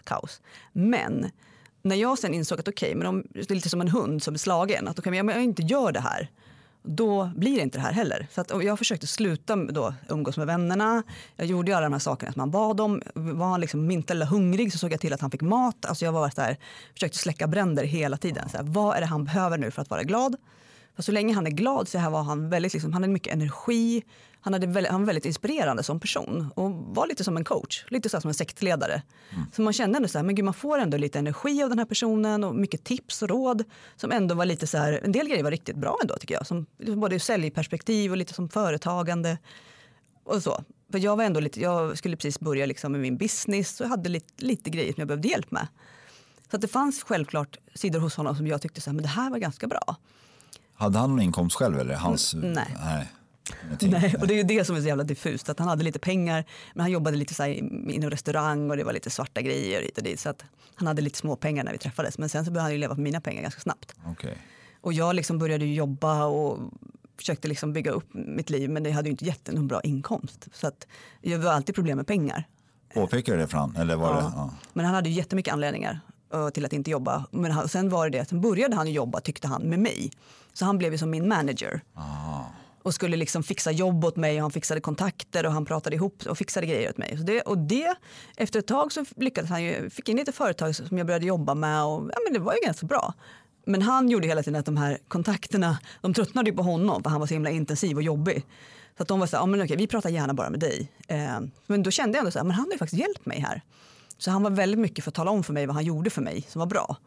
[0.05, 0.41] kaos.
[0.73, 1.31] Men
[1.81, 4.23] när jag sen insåg att okej, okay, men om, det är lite som en hund
[4.23, 6.29] som är slagen, att okay, men jag inte gör det här
[6.87, 8.27] då blir det inte det här heller.
[8.31, 11.03] Så att, jag försökte sluta då, umgås med vännerna.
[11.35, 13.01] Jag gjorde alla de här sakerna som man bad om.
[13.13, 15.85] Var han liksom minsta eller hungrig så såg jag till att han fick mat.
[15.85, 16.57] Alltså jag var så här,
[16.93, 18.49] försökte släcka bränder hela tiden.
[18.49, 20.35] Så här, vad är det han behöver nu för att vara glad?
[20.97, 24.03] Så länge han är glad så här var han väldigt, liksom, han hade mycket energi.
[24.41, 27.85] Han, hade väldigt, han var väldigt inspirerande som person och var lite som en coach,
[27.87, 29.01] lite så som en sektledare.
[29.31, 29.45] Mm.
[29.55, 31.79] Så man kände ändå så här, men gud, man får ändå lite energi av den
[31.79, 33.63] här personen och mycket tips och råd
[33.95, 36.47] som ändå var lite så här, en del grejer var riktigt bra ändå tycker jag.
[36.47, 39.37] Som både säljperspektiv och lite som företagande
[40.23, 40.63] och så.
[40.91, 44.09] För jag var ändå lite, jag skulle precis börja liksom med min business och hade
[44.09, 45.67] lite, lite grejer som jag behövde hjälp med.
[46.51, 49.09] Så att det fanns självklart sidor hos honom som jag tyckte så här, men det
[49.09, 49.95] här var ganska bra.
[50.75, 51.79] Hade han någon inkomst själv?
[51.79, 52.75] Eller hans, nej.
[52.83, 53.11] nej.
[53.81, 55.49] Nej, och det är ju det som är så jävla diffust.
[55.49, 57.49] Att han hade lite pengar, men han jobbade lite så här
[57.91, 60.19] inom restaurang och det var lite svarta grejer hit och dit.
[60.19, 62.17] Så att han hade lite små pengar när vi träffades.
[62.17, 63.95] Men sen så började han ju leva på mina pengar ganska snabbt.
[64.11, 64.35] Okay.
[64.81, 66.59] Och jag liksom började jobba och
[67.17, 68.69] försökte liksom bygga upp mitt liv.
[68.69, 70.47] Men det hade ju inte gett någon bra inkomst.
[70.53, 70.87] Så att
[71.21, 72.43] det var alltid problem med pengar.
[72.93, 73.75] Påpekade det för han?
[73.75, 74.15] Eller var ja.
[74.15, 74.53] det, ja.
[74.73, 75.99] Men han hade ju jättemycket anledningar
[76.53, 77.25] till att inte jobba.
[77.31, 80.11] Men han, sen var det det, sen började han jobba tyckte han med mig.
[80.53, 81.81] Så han blev ju som min manager.
[81.93, 82.43] Ah.
[82.83, 86.23] Och skulle liksom fixa jobb åt mig och han fixade kontakter och han pratade ihop
[86.25, 87.17] och fixade grejer åt mig.
[87.17, 87.95] Så det, och det,
[88.37, 91.53] efter ett tag så lyckades han ju, fick in lite företag som jag började jobba
[91.53, 93.13] med och ja, men det var ju ganska bra.
[93.65, 97.09] Men han gjorde hela tiden att de här kontakterna, de tröttnade ju på honom för
[97.09, 98.45] han var så himla intensiv och jobbig.
[98.97, 100.91] Så att de var så här, ja, men okej, vi pratar gärna bara med dig.
[101.07, 103.39] Eh, men då kände jag ändå så här, men han har ju faktiskt hjälpt mig
[103.39, 103.61] här.
[104.17, 106.21] Så han var väldigt mycket för att tala om för mig vad han gjorde för
[106.21, 106.97] mig som var bra.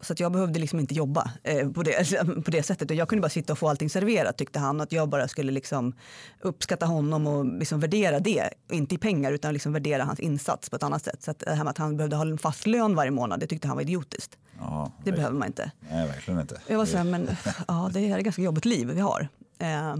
[0.00, 2.90] Så att jag behövde liksom inte jobba eh, på, det, på det sättet.
[2.90, 4.80] Och jag kunde bara sitta och få allting serverat tyckte han.
[4.80, 5.92] Att jag bara skulle liksom
[6.40, 8.50] uppskatta honom och liksom värdera det.
[8.70, 11.22] Inte i pengar utan liksom värdera hans insats på ett annat sätt.
[11.22, 13.46] Så att det här med att han behövde ha en fast lön varje månad, det
[13.46, 14.38] tyckte han var idiotiskt.
[14.60, 15.70] Ja, det behöver man inte.
[15.90, 16.60] Nej, verkligen inte.
[16.66, 17.28] Jag var så här, men
[17.68, 19.28] ja, det är ett ganska jobbigt liv vi har.
[19.58, 19.96] Eh,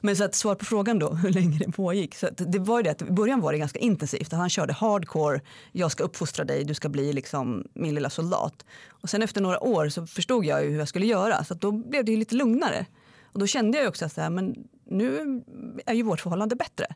[0.00, 2.14] men så att svar på frågan då, hur länge det pågick.
[2.14, 4.32] Så det var ju det att i början var det ganska intensivt.
[4.32, 5.40] Han körde hardcore,
[5.72, 8.64] jag ska uppfostra dig, du ska bli liksom min lilla soldat.
[8.88, 11.44] Och sen efter några år så förstod jag hur jag skulle göra.
[11.44, 12.86] Så då blev det lite lugnare.
[13.22, 14.54] Och då kände jag också att så här, men
[14.84, 15.42] nu
[15.86, 16.86] är ju vårt förhållande bättre.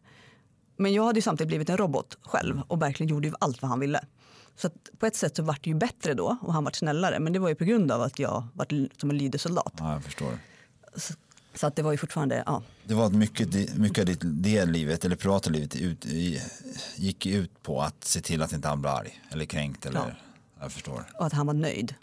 [0.76, 3.80] Men jag hade ju samtidigt blivit en robot själv och verkligen gjorde allt vad han
[3.80, 4.00] ville.
[4.56, 7.18] Så på ett sätt så var det ju bättre då och han var snällare.
[7.20, 8.66] Men det var ju på grund av att jag var
[9.00, 9.74] som en lydig soldat.
[9.78, 10.38] Ja, jag förstår.
[10.96, 11.14] Så,
[11.58, 12.62] så att det var ju fortfarande, ja.
[12.84, 16.04] Det var mycket, mycket av ditt det livet, eller privata livet, ut,
[16.96, 19.86] gick ut på att se till att inte han blev arg eller kränkt.
[19.86, 20.06] Eller, ja.
[20.60, 21.04] Jag förstår.
[21.14, 21.94] Och att han var nöjd.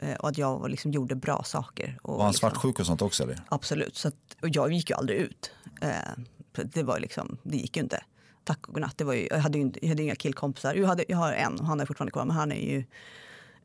[0.00, 1.98] Eh, och att jag liksom gjorde bra saker.
[2.02, 3.22] Och var han liksom, svartsjuk och sånt också?
[3.22, 3.40] Eller?
[3.48, 3.96] Absolut.
[3.96, 5.50] Så att, och jag gick ju aldrig ut.
[5.80, 8.04] Eh, det, var liksom, det gick ju inte.
[8.44, 8.98] Tack och godnatt.
[8.98, 10.74] Det var ju, jag, hade ju inte, jag hade inga killkompisar.
[10.74, 12.84] Jag, hade, jag har en, han är fortfarande kvar, men han är ju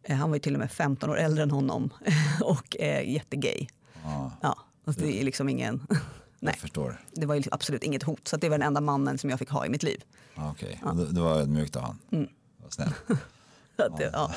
[0.03, 1.89] eh, han var ju till och med 15 år äldre än honom
[2.41, 3.67] och är jättegay.
[4.05, 4.29] Ah.
[4.41, 4.57] Ja.
[4.85, 5.87] Alltså det är liksom ingen...
[6.39, 7.01] Nej, förstår.
[7.11, 8.27] det var liksom absolut inget hot.
[8.27, 10.03] Så det var den enda mannen som jag fick ha i mitt liv.
[10.35, 10.97] Ah, Okej, okay.
[10.99, 11.05] ja.
[11.13, 11.99] det, var ödmjukt av han.
[12.11, 12.27] Mm.
[12.63, 12.93] Vad snäll.
[13.97, 14.33] det, ja.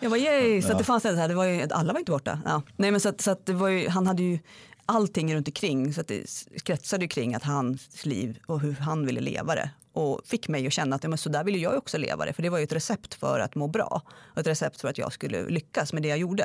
[0.00, 2.40] Jag var yay, så det fanns det här, det var ju, alla var inte borta.
[2.44, 2.62] Ja.
[2.76, 4.38] Nej, men så att, så att det var ju, han hade ju
[4.86, 6.26] allting runt omkring så att det
[6.62, 9.70] kretsade kring att hans liv och hur han ville leva det.
[9.92, 12.32] Och fick mig att känna att ja, men så där ville jag också leva det.
[12.32, 14.02] För det var ju ett recept för att må bra.
[14.08, 16.44] Och ett recept för att jag skulle lyckas med det jag gjorde.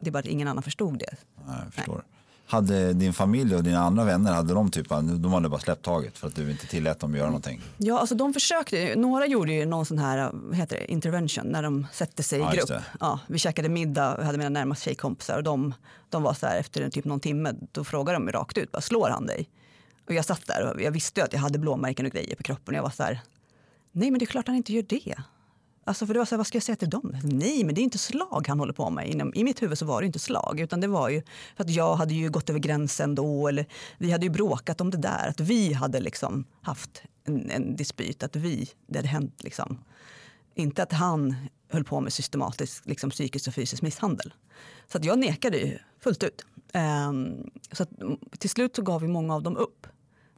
[0.00, 1.16] Det är bara att ingen annan förstod det.
[1.46, 1.94] Nej, jag förstår.
[1.94, 2.19] Nej.
[2.50, 6.18] Hade din familj och dina andra vänner, hade de typ, de hade bara släppt taget
[6.18, 7.60] för att du inte tillät dem göra någonting?
[7.76, 8.94] Ja, alltså de försökte.
[8.96, 12.50] Några gjorde ju någon sån här heter det, intervention när de sätter sig i ja,
[12.50, 12.82] grupp.
[13.00, 15.74] Ja, vi käkade middag och hade mina närmaste tjejkompisar och de,
[16.08, 18.80] de var så här efter typ någon timme, då frågade de mig rakt ut, bara,
[18.80, 19.48] slår han dig?
[20.06, 22.74] Och jag satt där och jag visste att jag hade blåmärken och grejer på kroppen
[22.74, 23.20] och jag var så här,
[23.92, 25.14] nej men det är klart han inte gör det.
[25.84, 27.16] Alltså för det var så här, vad ska jag säga till dem?
[27.22, 29.08] Nej, men det är inte slag han håller på med.
[29.08, 31.22] Inom, I mitt huvud så var det inte slag, utan det var ju
[31.56, 33.66] för att jag hade ju gått över gränsen då, eller
[33.98, 38.22] vi hade ju bråkat om det där, att vi hade liksom haft en, en dispyt,
[38.22, 39.78] att vi, det hade hänt liksom.
[40.54, 41.34] Inte att han
[41.68, 44.34] höll på med systematisk liksom, psykisk och fysisk misshandel.
[44.92, 46.44] Så att jag nekade ju fullt ut.
[47.08, 47.90] Um, så att,
[48.38, 49.86] till slut så gav vi många av dem upp.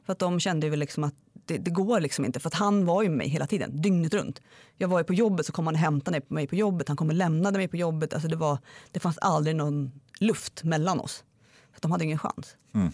[0.05, 2.39] För att de kände ju liksom att det, det, går liksom inte.
[2.39, 4.41] För att han var ju med mig hela tiden, dygnet runt.
[4.77, 6.87] Jag var ju på jobbet så kom han och hämtade mig på jobbet.
[6.87, 8.13] Han kom och lämnade mig på jobbet.
[8.13, 8.57] Alltså det, var,
[8.91, 11.23] det fanns aldrig någon luft mellan oss.
[11.73, 12.55] För de hade ingen chans.
[12.75, 12.91] Mm.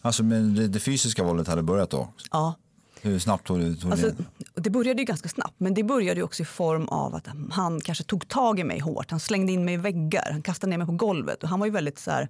[0.00, 2.08] Alltså men det, det fysiska våldet hade börjat då?
[2.30, 2.54] Ja.
[3.00, 3.76] Hur snabbt tog det?
[3.76, 4.60] Tog Alltså, det?
[4.60, 8.04] det började ju ganska snabbt, men det började också i form av att han kanske
[8.04, 9.10] tog tag i mig hårt.
[9.10, 11.42] Han slängde in mig i väggar, han kastade ner mig på golvet.
[11.42, 12.28] Och han var ju väldigt så här,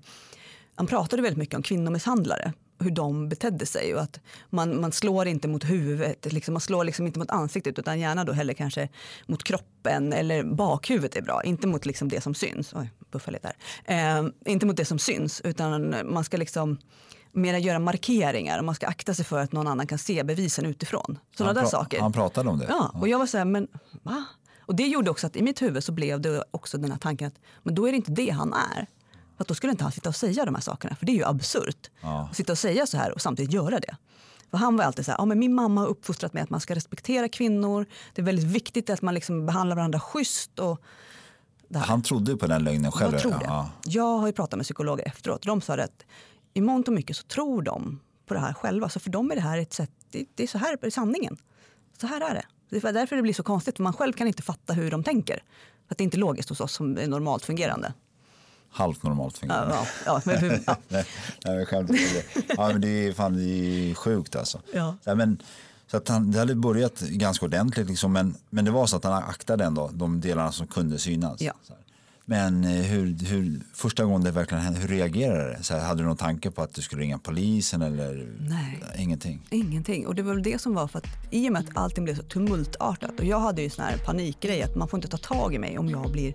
[0.75, 5.27] han pratade väldigt mycket om kvinnomisshandlare hur de betedde sig och att man, man slår
[5.27, 8.89] inte mot huvudet, liksom, man slår liksom inte mot ansiktet utan gärna då heller kanske
[9.27, 12.75] mot kroppen eller bakhuvudet är bra, inte mot liksom det som syns.
[12.75, 12.91] Oj,
[13.27, 13.53] lite
[13.85, 14.19] här.
[14.21, 16.79] Eh, inte mot det som syns utan man ska liksom
[17.33, 20.67] mera göra markeringar och man ska akta sig för att någon annan kan se bevisen
[20.67, 21.19] utifrån.
[21.37, 22.01] Sådana där saker.
[22.01, 22.67] Han pratade om det?
[22.69, 23.69] Ja, och jag var så här, men
[24.03, 24.25] va?
[24.61, 27.29] Och det gjorde också att i mitt huvud så blev det också den här tanken
[27.29, 28.87] att men då är det inte det han är.
[29.37, 31.17] För att då skulle inte han sitta och säga de här sakerna, för det är
[31.17, 31.91] ju absurt.
[32.01, 32.29] Ja.
[32.31, 33.97] Att sitta och säga så här och samtidigt göra det.
[34.51, 36.61] För han var alltid så här, ja, men min mamma har uppfostrat mig att man
[36.61, 37.87] ska respektera kvinnor.
[38.15, 40.59] Det är väldigt viktigt att man liksom behandlar varandra schysst.
[40.59, 40.81] Och.
[41.75, 43.13] Han trodde på den lögnen själv?
[43.13, 43.45] Jag tror det.
[43.45, 43.71] Ja.
[43.85, 45.43] Jag har ju pratat med psykologer efteråt.
[45.43, 46.05] De sa att
[46.55, 48.89] i mångt och mycket så tror de på det här själva.
[48.89, 51.37] Så för dem är det här ett sätt, det, det är så här är sanningen.
[52.01, 52.45] Så här är det.
[52.71, 55.05] Det är därför det blir så konstigt, för man själv kan inte fatta hur de
[55.05, 55.43] tänker.
[55.87, 57.95] För att det är inte logiskt hos oss som är normalt fungerande.
[58.73, 59.75] Halvt normalt fungerande.
[59.75, 60.77] ja, ja, men, ja.
[60.89, 61.05] Nej,
[61.45, 62.25] nej.
[62.57, 63.45] Ja, men det är fan det
[63.91, 64.61] är sjukt alltså.
[64.75, 64.97] Ja.
[65.05, 65.43] Ja, men,
[65.87, 69.05] så att han, det hade börjat ganska ordentligt, liksom, men, men det var så att
[69.05, 71.41] han aktade ändå de delarna som kunde synas.
[71.41, 71.53] Ja.
[72.25, 75.63] Men eh, hur, hur, första gången det verkligen hände, hur reagerade det?
[75.63, 78.83] Så här, hade du någon tanke på att du skulle ringa polisen eller Nej.
[78.99, 79.43] ingenting?
[79.51, 80.07] Ingenting.
[80.07, 82.15] Och det var väl det som var för att i och med att allting blev
[82.15, 85.55] så tumultartat och jag hade ju sån här panikgrej att man får inte ta tag
[85.55, 86.35] i mig om jag blir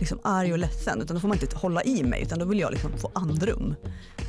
[0.00, 2.58] Liksom arg och ledsen utan då får man inte hålla i mig utan då vill
[2.58, 3.74] jag liksom få andrum.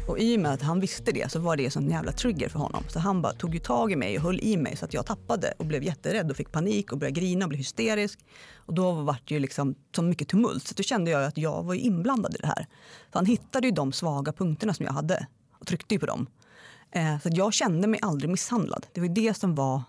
[0.08, 2.60] Och i och med att han visste det så var det en jävla trigger för
[2.60, 2.84] honom.
[2.90, 5.06] Så han bara tog ju tag i mig och höll i mig så att jag
[5.06, 8.20] tappade och blev jätterädd och fick panik och började grina och blev hysterisk.
[8.56, 11.64] Och då var det ju liksom så mycket tumult så då kände jag att jag
[11.64, 12.68] var inblandad i det här.
[13.12, 15.28] Så han hittade ju de svaga punkterna som jag hade
[15.60, 16.28] och tryckte ju på dem.
[16.92, 18.86] Eh, så jag kände mig aldrig misshandlad.
[18.94, 19.82] Det var ju det som var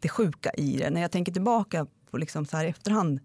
[0.00, 0.90] det sjuka i det.
[0.90, 3.20] När jag tänker tillbaka på liksom så här i efterhand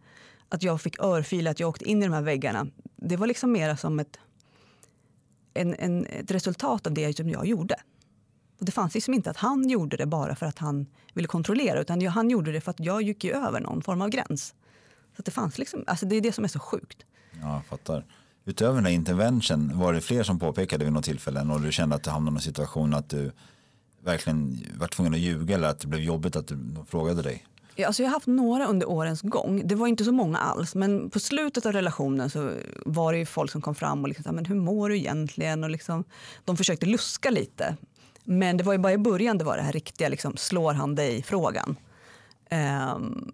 [0.49, 2.67] att jag fick örfil, att jag åkte in i de här väggarna.
[2.95, 4.19] Det var liksom mera som ett,
[5.53, 7.75] en, en, ett resultat av det som jag gjorde.
[8.59, 11.81] Och det fanns liksom inte att han gjorde det bara för att han ville kontrollera
[11.81, 14.55] utan jag, han gjorde det för att jag gick ju över någon form av gräns.
[15.15, 17.05] Så att det fanns liksom, alltså det är det som är så sjukt.
[17.41, 18.05] Ja, jag fattar.
[18.45, 21.95] Utöver den här intervention, var det fler som påpekade vid något tillfälle och du kände
[21.95, 23.31] att du hamnade i någon situation att du
[24.03, 27.45] verkligen var tvungen att ljuga eller att det blev jobbigt att de frågade dig?
[27.85, 29.61] Alltså jag har haft några under årens gång.
[29.65, 30.75] Det var inte så många alls.
[30.75, 32.51] Men på slutet av relationen så
[32.85, 35.63] var det ju folk som kom fram och liksom, men hur mår du egentligen?
[35.63, 36.03] Och liksom,
[36.45, 37.75] de försökte luska lite.
[38.23, 40.95] Men det var ju bara i början det var det här riktiga, liksom, slår han
[40.95, 41.75] dig-frågan.
[42.49, 43.31] Ehm,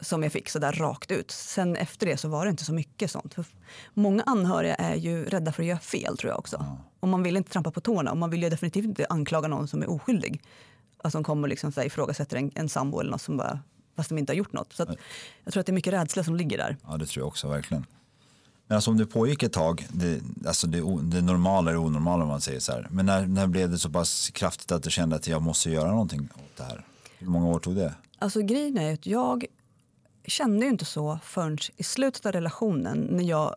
[0.00, 1.30] som jag fick så där rakt ut.
[1.30, 3.34] Sen efter det så var det inte så mycket sånt.
[3.34, 3.44] För
[3.94, 6.76] många anhöriga är ju rädda för att göra fel tror jag också.
[7.00, 9.68] Och man vill inte trampa på tårna och man vill ju definitivt inte anklaga någon
[9.68, 10.42] som är oskyldig.
[10.98, 13.60] Att de kommer och liksom så här ifrågasätter en, en sambo eller något som bara,
[13.96, 14.72] fast de inte har gjort något.
[14.72, 14.88] Så att,
[15.44, 16.76] jag tror att det är mycket rädsla som ligger där.
[16.86, 17.86] Ja, det tror jag också verkligen.
[18.66, 22.28] Men alltså om det pågick ett tag, det, alltså det, det normala är onormala om
[22.28, 22.88] man säger så här.
[22.90, 25.90] Men när, när blev det så pass kraftigt att du kände att jag måste göra
[25.90, 26.84] någonting åt det här?
[27.18, 27.94] Hur många år tog det?
[28.18, 29.46] Alltså grejen är att jag
[30.26, 33.54] kände ju inte så förrän i slutet av relationen när jag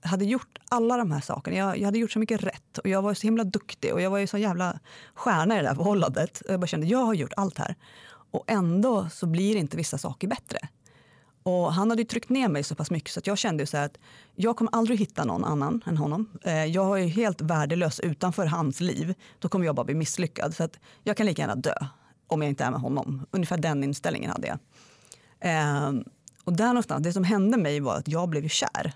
[0.00, 1.56] hade gjort alla de här sakerna.
[1.56, 4.10] Jag, jag hade gjort så mycket rätt och jag var så himla duktig och jag
[4.10, 4.78] var ju så jävla
[5.14, 6.40] stjärna i det här förhållandet.
[6.40, 7.76] Och jag bara kände jag har gjort allt här.
[8.30, 10.58] Och ändå så blir inte vissa saker bättre.
[11.42, 13.66] Och han hade ju tryckt ner mig så pass mycket så att jag kände ju
[13.66, 13.98] så här att
[14.34, 16.38] jag kommer aldrig hitta någon annan än honom.
[16.42, 19.14] Eh, jag är ju helt värdelös utanför hans liv.
[19.38, 20.54] Då kommer jag bara bli misslyckad.
[20.54, 21.74] Så att jag kan lika gärna dö
[22.26, 23.26] om jag inte är med honom.
[23.30, 24.58] Ungefär den inställningen hade jag.
[25.40, 26.04] Ehm,
[26.44, 28.92] och där någonstans, det som hände mig var att jag blev kär.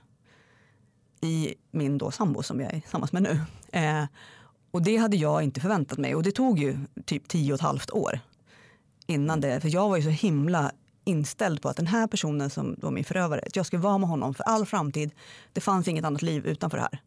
[1.21, 3.41] i min då sambo som jag är tillsammans med nu.
[3.73, 4.05] Eh,
[4.71, 7.63] och det hade jag inte förväntat mig och det tog ju typ tio och ett
[7.63, 8.21] halvt år
[9.07, 9.61] innan det.
[9.61, 10.73] För jag var ju så himla
[11.05, 14.09] inställd på att den här personen som var min förövare, att jag skulle vara med
[14.09, 15.11] honom för all framtid.
[15.53, 17.01] Det fanns inget annat liv utanför det här.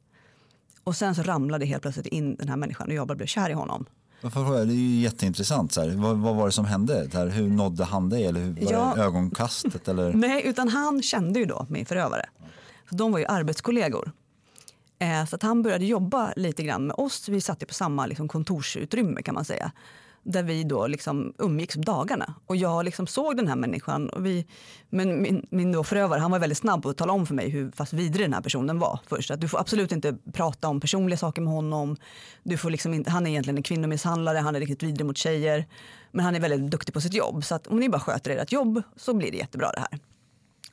[0.84, 3.49] Och sen så ramlade helt plötsligt in den här människan och jag bara blev kär
[3.49, 3.86] i honom.
[4.21, 5.71] Det är ju jätteintressant.
[5.71, 5.89] Så här.
[5.89, 7.10] Vad, vad var det som hände?
[7.13, 8.25] Här, hur nådde han dig?
[8.25, 8.93] Eller hur, var Ja.
[8.95, 9.88] det ögonkastet?
[9.88, 10.13] Eller?
[10.13, 12.25] Nej, utan han kände ju då min förövare.
[12.89, 14.12] Så de var ju arbetskollegor.
[14.99, 17.29] Eh, så att han började jobba lite grann med oss.
[17.29, 19.71] Vi satt ju på samma liksom, kontorsutrymme kan man säga.
[20.27, 22.33] Där vi då liksom umgicks dagarna.
[22.45, 24.09] Och jag liksom såg den här människan.
[24.09, 24.45] Och vi,
[24.89, 27.49] men min, min då förövare han var väldigt snabb på att tala om för mig
[27.49, 28.99] hur fast vidrig den här personen var.
[29.07, 29.31] Först.
[29.31, 31.97] Att du får absolut inte prata om personliga saker med honom.
[32.43, 35.65] Du får liksom inte, han är egentligen en kvinnomisshandlare, han är riktigt vidrig mot tjejer.
[36.11, 37.45] Men han är väldigt duktig på sitt jobb.
[37.45, 39.99] Så att om ni bara sköter ert jobb så blir det jättebra det här.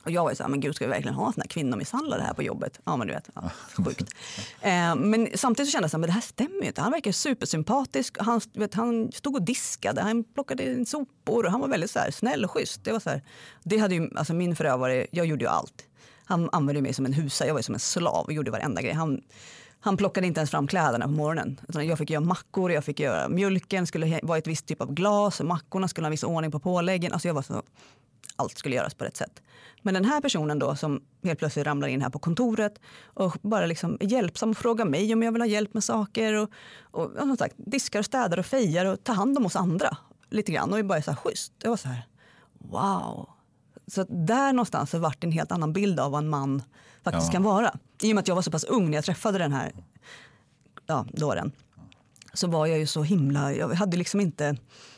[0.03, 1.47] Och jag var ju så här, men gud ska vi verkligen ha en sån här
[1.47, 2.79] kvinnomisshandlare här på jobbet?
[2.83, 4.13] Ja men du vet, ja, sjukt.
[4.61, 6.81] eh, men samtidigt så kände jag så här, men det här stämmer ju inte.
[6.81, 8.17] Han verkar supersympatisk.
[8.19, 11.99] Han, vet, han stod och diskade, han plockade in sopor och han var väldigt så
[11.99, 12.83] här, snäll och schysst.
[12.83, 13.21] Det, var så här,
[13.63, 15.85] det hade ju, alltså min förövare, jag gjorde ju allt.
[16.25, 18.93] Han använde mig som en husa, jag var som en slav och gjorde varenda grej.
[18.93, 19.21] Han,
[19.79, 21.59] han plockade inte ens fram kläderna på morgonen.
[21.73, 24.93] Jag fick göra mackor, jag fick göra mjölken, skulle vara i ett visst typ av
[24.93, 25.41] glas.
[25.41, 27.13] Mackorna skulle ha en viss ordning på påläggen.
[27.13, 27.63] Alltså jag var så,
[28.43, 29.41] allt skulle göras på rätt sätt.
[29.81, 33.65] Men den här personen då som helt plötsligt ramlar in här på kontoret och bara
[33.65, 36.33] liksom är hjälpsam och frågar mig om jag vill ha hjälp med saker.
[36.33, 36.49] Och,
[36.81, 39.97] och ja, som sagt, diskar, och städar och fejar och tar hand om oss andra
[40.29, 40.73] lite grann.
[40.73, 41.53] Och är bara så här schysst.
[41.63, 42.07] Jag var så här,
[42.53, 43.29] wow.
[43.87, 46.63] Så där någonstans så vart det en helt annan bild av vad en man
[47.03, 47.31] faktiskt Ja.
[47.31, 47.77] kan vara.
[48.01, 49.71] I och med att jag var så pass ung när jag träffade den här
[50.85, 51.51] ja, dåren
[52.33, 54.43] så var jag ju så himla, jag hade liksom inte,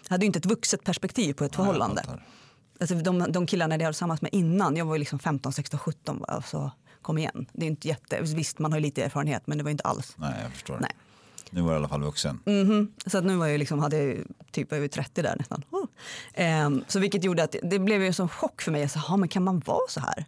[0.03, 2.03] jag hade inte ett vuxet perspektiv på ett förhållande.
[2.79, 6.25] Alltså de, de killarna jag var tillsammans med innan, jag var liksom 15, 16, 17.
[6.27, 7.45] Alltså, kom igen.
[7.53, 10.13] Det är inte jätte, visst, man har lite erfarenhet, men det var inte alls.
[10.17, 10.77] Nej, jag förstår.
[10.81, 10.91] Nej.
[11.49, 12.39] Nu var du i alla fall vuxen.
[12.45, 12.93] Mhm.
[13.05, 14.17] Så att nu var jag liksom, hade jag
[14.51, 15.63] typ över 30 där nästan.
[15.71, 15.85] Oh.
[16.33, 18.81] Ehm, så vilket gjorde att det blev ju en sån chock för mig.
[18.81, 20.25] Jag sa, "Ja, men kan man vara så här?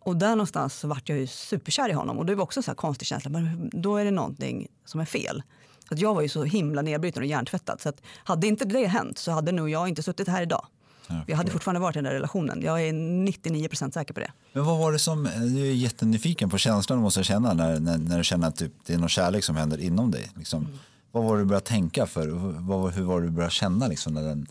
[0.00, 2.18] Och där någonstans så vart jag ju superkär i honom.
[2.18, 3.30] Och det var också en så här konstig känsla.
[3.30, 5.42] Men då är det någonting som är fel.
[5.90, 7.80] Att jag var ju så himla nedbruten och hjärntvättad.
[7.80, 10.66] Så att hade inte det hänt så hade nog jag inte suttit här idag.
[11.26, 12.62] Jag hade fortfarande varit i den där relationen.
[12.62, 14.32] Jag är 99% säker på det.
[14.52, 17.98] Men vad var det som, du är jättenyfiken på känslan du måste känna när, när,
[17.98, 20.30] när du känner att typ, det är någon kärlek som händer inom dig.
[20.36, 20.64] Liksom.
[20.64, 20.78] Mm.
[21.12, 22.28] Vad var det du började tänka för?
[22.60, 24.46] Vad, hur var det du började känna liksom, när, den,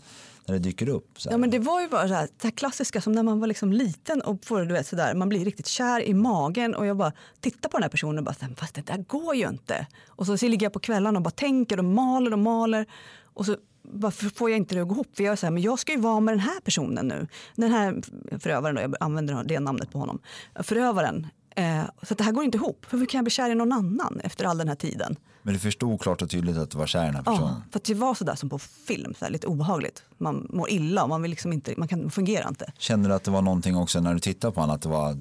[0.46, 1.18] när det dyker upp?
[1.30, 3.46] Ja, men det var ju bara så här, det här klassiska som när man var
[3.46, 6.86] liksom liten och får, du vet, så där, man blir riktigt kär i magen och
[6.86, 9.86] jag bara tittar på den här personen och bara, fast det där går ju inte.
[10.08, 12.86] Och så, så ligger jag på kvällarna och bara tänker och maler och maler
[13.34, 15.16] och så varför får jag inte det att gå ihop?
[15.16, 17.26] För jag är så här, men jag ska ju vara med den här personen nu.
[17.56, 18.02] Den här
[18.38, 20.20] förövaren, då, jag använder det namnet på honom.
[20.54, 21.26] Förövaren.
[21.56, 22.86] Eh, så det här går inte ihop.
[22.88, 25.16] För hur kan jag bli kär i någon annan efter all den här tiden?
[25.42, 27.42] Men du förstod klart och tydligt att du var kär i den här personen?
[27.42, 30.04] Ja, för att det var så där som på film, så lite obehagligt.
[30.18, 32.72] Man mår illa och man vill liksom inte, man kan, fungerar inte.
[32.78, 35.16] Kände du att det var någonting också när du tittade på honom, att det var,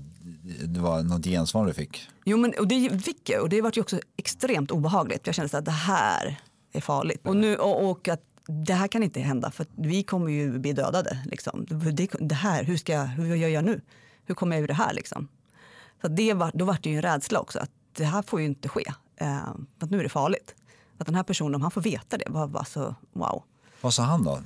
[0.66, 2.08] det var något gensvar du fick?
[2.26, 5.28] Jo, men och det fick jag och det var ju också extremt obehagligt.
[5.28, 7.22] Jag kände att det här är farligt.
[7.24, 10.74] Och, nu, och, och att det här kan inte hända för vi kommer ju bli
[10.74, 11.18] dödade.
[11.26, 11.66] Liksom.
[11.70, 13.82] Det, det här, hur, ska jag, hur gör jag nu?
[14.26, 14.94] Hur kommer jag ur det här?
[14.94, 15.28] Liksom?
[16.02, 18.46] Så det var, då var det ju en rädsla också att det här får ju
[18.46, 18.84] inte ske.
[19.16, 19.50] Eh,
[19.80, 20.56] att nu är det farligt.
[20.98, 23.44] Att den här personen, om han får veta det, var bara så wow.
[23.82, 24.40] Vad sa han då?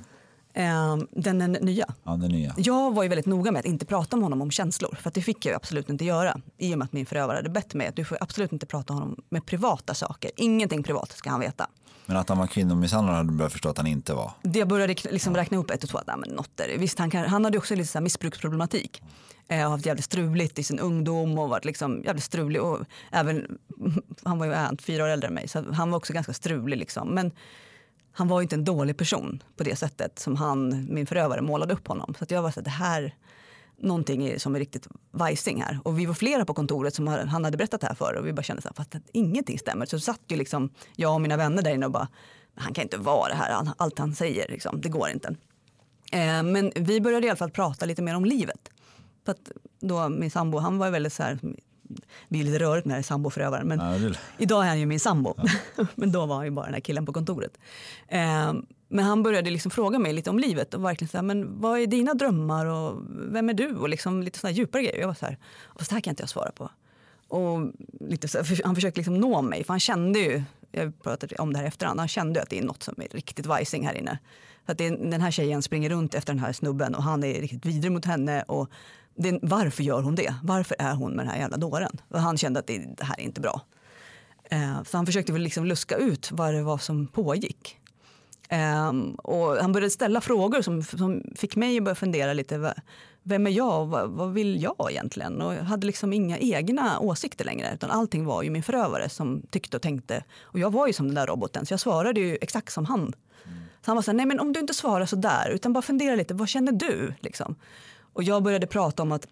[0.52, 1.86] Eh, den, den nya.
[2.04, 2.54] Ja, den nya.
[2.56, 4.98] Jag var ju väldigt noga med att inte prata med honom om känslor.
[5.00, 6.40] För det fick jag absolut inte göra.
[6.58, 8.92] I och med att min förövare hade bett mig att du får absolut inte prata
[8.92, 10.30] med honom med privata saker.
[10.36, 11.70] Ingenting privat ska han veta.
[12.06, 14.32] Men att han var kvinnomisshandlare hade du börjat förstå att han inte var?
[14.42, 15.98] Det jag började liksom räkna upp ett och två.
[15.98, 16.76] att, Nej, men något är det.
[16.76, 19.02] Visst, han, kan, han hade också lite så här missbruksproblematik.
[19.48, 22.62] Eh, och haft jävligt struligt i sin ungdom och varit liksom jävligt strulig.
[22.62, 22.78] Och
[23.12, 23.58] även,
[24.24, 26.76] han var ju äh, fyra år äldre än mig så han var också ganska strulig.
[26.78, 27.08] Liksom.
[27.08, 27.32] Men
[28.12, 31.74] han var ju inte en dålig person på det sättet som han, min förövare målade
[31.74, 32.14] upp honom.
[32.18, 33.14] Så att jag var så här, det här,
[33.78, 35.78] någonting är, som är riktigt vajsing här.
[35.84, 38.32] Och vi var flera på kontoret som han hade berättat det här för och vi
[38.32, 39.86] bara kände så här, fast att ingenting stämmer.
[39.86, 42.08] Så satt ju liksom jag och mina vänner där inne och bara,
[42.54, 45.28] "Men han kan inte vara det här, allt han säger, liksom, det går inte.
[46.12, 48.68] Eh, men vi började i alla fall prata lite mer om livet.
[49.24, 51.38] För att då min sambo, han var väldigt så här,
[52.28, 53.66] vi är lite rörigt med samboförövaren.
[53.68, 55.34] Men Ja, det- Idag är han ju min sambo,
[55.94, 57.58] men då var han ju bara den här killen på kontoret.
[58.08, 58.52] Eh,
[58.88, 61.78] men han började liksom fråga mig lite om livet och verkligen så här, men vad
[61.80, 63.76] är dina drömmar och vem är du?
[63.76, 65.00] Och liksom lite sådana djupare grejer.
[65.00, 65.38] Jag var så här,
[65.78, 66.70] fast det här kan inte jag svara på.
[67.28, 70.42] Och lite så, här, han försökte liksom nå mig, för han kände ju,
[70.72, 73.08] jag pratade om det här efterhand, han kände ju att det är något som är
[73.08, 74.18] riktigt vajsing här inne.
[74.66, 77.40] Att det är, den här tjejen springer runt efter den här snubben och han är
[77.40, 78.70] riktigt vidrig mot henne och
[79.16, 80.34] det, varför gör hon det?
[80.42, 81.96] Varför är hon med den här jävla dåren?
[82.08, 83.60] Och han kände att det, det här är inte bra.
[84.50, 87.80] Eh, så han försökte väl liksom luska ut vad det var som pågick.
[88.50, 92.74] Um, och han började ställa frågor som, som fick mig att börja fundera lite.
[93.22, 93.86] Vem är jag?
[93.86, 95.42] Vad, vad vill jag egentligen?
[95.42, 97.70] Och jag hade liksom inga egna åsikter längre.
[97.74, 100.24] Utan allting var ju min förövare som tyckte och tänkte.
[100.42, 103.00] Och jag var ju som den där roboten, så jag svarade ju exakt som han.
[103.00, 103.14] Mm.
[103.80, 105.82] Så han var så här, nej men om du inte svarar så där, utan bara
[105.82, 107.14] fundera lite, vad känner du?
[107.20, 107.56] Liksom.
[108.12, 109.26] Och jag började prata om att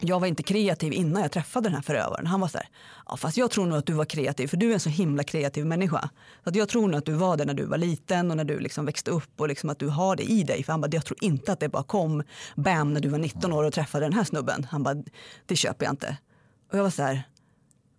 [0.00, 2.26] jag var inte kreativ innan jag träffade den här förövaren.
[2.26, 2.68] Han var så här,
[3.06, 5.24] ja, fast jag tror nog att du var kreativ för du är en så himla
[5.24, 6.08] kreativ människa.
[6.44, 8.44] Så att jag tror nog att du var det när du var liten och när
[8.44, 10.62] du liksom växte upp och liksom att du har det i dig.
[10.64, 12.22] För han bara, jag tror inte att det bara kom
[12.54, 14.66] bam när du var 19 år och träffade den här snubben.
[14.70, 15.02] Han bara,
[15.46, 16.16] det köper jag inte.
[16.72, 17.22] Och jag var så här,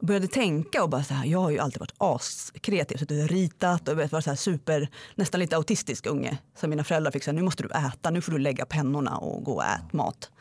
[0.01, 2.97] började tänka och bara så här, jag har ju alltid varit askreativ.
[2.97, 6.37] Så jag har ritat och varit så här super, nästan lite autistisk unge.
[6.55, 9.43] Så mina föräldrar fick säga, nu måste du äta, nu får du lägga pennorna och
[9.43, 10.31] gå och ät mat.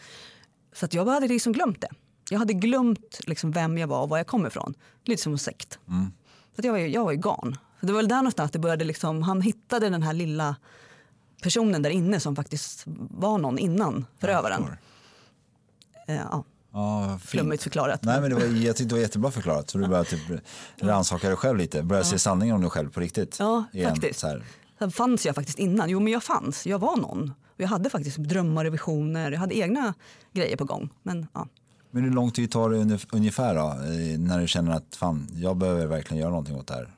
[0.74, 1.88] Så att jag hade liksom glömt det.
[2.30, 4.74] Jag hade glömt liksom vem jag var och var jag kom ifrån.
[5.04, 5.78] Lite som en sekt.
[5.88, 6.12] Mm.
[6.54, 7.56] Så att jag, var jag var ju garn.
[7.80, 10.56] Så det var väl där någonstans det började liksom, han hittade den här lilla
[11.42, 14.76] personen där inne som faktiskt var någon innan förövaren.
[16.08, 16.44] Eh, ja.
[16.72, 18.02] Ja, Flummigt förklarat.
[18.02, 19.70] Nej, men det var, jag tyckte det var jättebra förklarat.
[19.70, 20.20] Så du började typ
[20.76, 21.82] rannsaka dig själv lite.
[21.82, 22.10] Började ja.
[22.10, 23.36] se sanningen om dig själv på riktigt.
[23.38, 24.20] Ja, igen, faktiskt.
[24.20, 24.44] Så här.
[24.78, 25.90] Sen fanns jag faktiskt innan.
[25.90, 26.66] Jo, men jag fanns.
[26.66, 27.32] Jag var någon.
[27.56, 29.32] Jag hade faktiskt drömmar och visioner.
[29.32, 29.94] Jag hade egna
[30.32, 30.88] grejer på gång.
[31.02, 31.48] Men, ja.
[31.90, 33.74] men hur lång tid tar det ungefär då?
[34.18, 36.88] När du känner att fan, jag behöver verkligen göra någonting åt det här.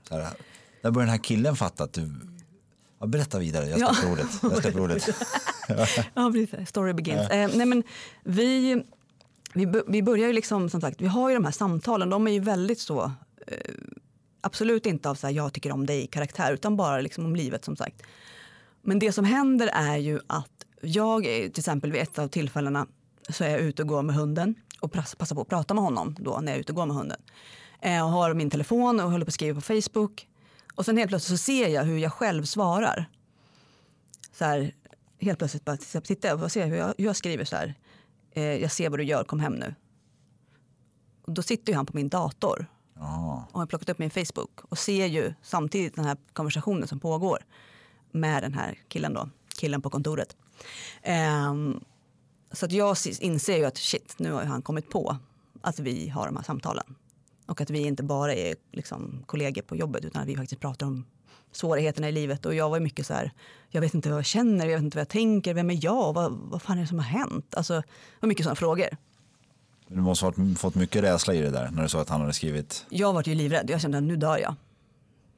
[0.83, 2.11] Där börjar den här killen fatta att du
[2.99, 4.13] Ja, berätta vidare, jag släpper ja.
[4.13, 4.27] ordet.
[4.43, 5.09] Jag släpper ordet.
[6.15, 6.69] ja, precis.
[6.69, 7.27] Story begins.
[7.31, 7.37] Ja.
[7.37, 7.83] Eh, nej, men
[8.25, 8.83] vi,
[9.55, 12.33] vi, vi börjar ju liksom, som sagt, vi har ju de här samtalen, de är
[12.33, 13.13] ju väldigt så,
[13.47, 13.57] eh,
[14.41, 17.65] absolut inte av så här, jag tycker om dig karaktär, utan bara liksom om livet
[17.65, 18.03] som sagt.
[18.87, 22.87] Men det som händer är ju att jag, till exempel vid ett av tillfällena,
[23.29, 26.17] så är jag ute och går med hunden och passar på att prata med honom
[26.19, 27.21] då när jag är ute och går med hunden.
[27.81, 30.29] Jag eh, har min telefon och håller på att skriva på Facebook.
[30.75, 33.11] Och sen helt plötsligt så ser jag hur jag själv svarar.
[34.33, 34.75] Så här,
[35.21, 37.75] helt plötsligt bara titta och se hur jag, hur jag skriver så här.
[38.33, 39.75] Eh, jag ser vad du gör, kom hem nu.
[41.23, 42.67] Och då sitter han på min dator
[42.97, 43.45] oh.
[43.53, 47.39] och har plockat upp min Facebook och ser ju samtidigt den här konversationen som pågår
[48.17, 50.37] med den här killen då, killen på kontoret.
[51.51, 51.85] Um,
[52.53, 55.17] så att jag inser ju att shit, nu har han kommit på
[55.61, 56.95] att vi har de här samtalen.
[57.47, 60.87] Och att vi inte bara är liksom kollegor på jobbet utan att vi faktiskt pratar
[60.87, 61.05] om
[61.53, 62.47] svårigheterna i livet.
[62.47, 63.33] Och jag var mycket så här,
[63.69, 66.13] jag vet inte vad jag känner, jag vet inte vad jag tänker, vem är jag,
[66.13, 67.55] vad, vad fan är det som har hänt?
[67.55, 68.89] Alltså, det var mycket sådana frågor.
[69.89, 72.33] Du måste ha fått mycket rädsla i det där när du sa att han hade
[72.33, 72.87] skrivit?
[72.89, 74.55] Jag var ju livrädd, jag kände att nu dör jag.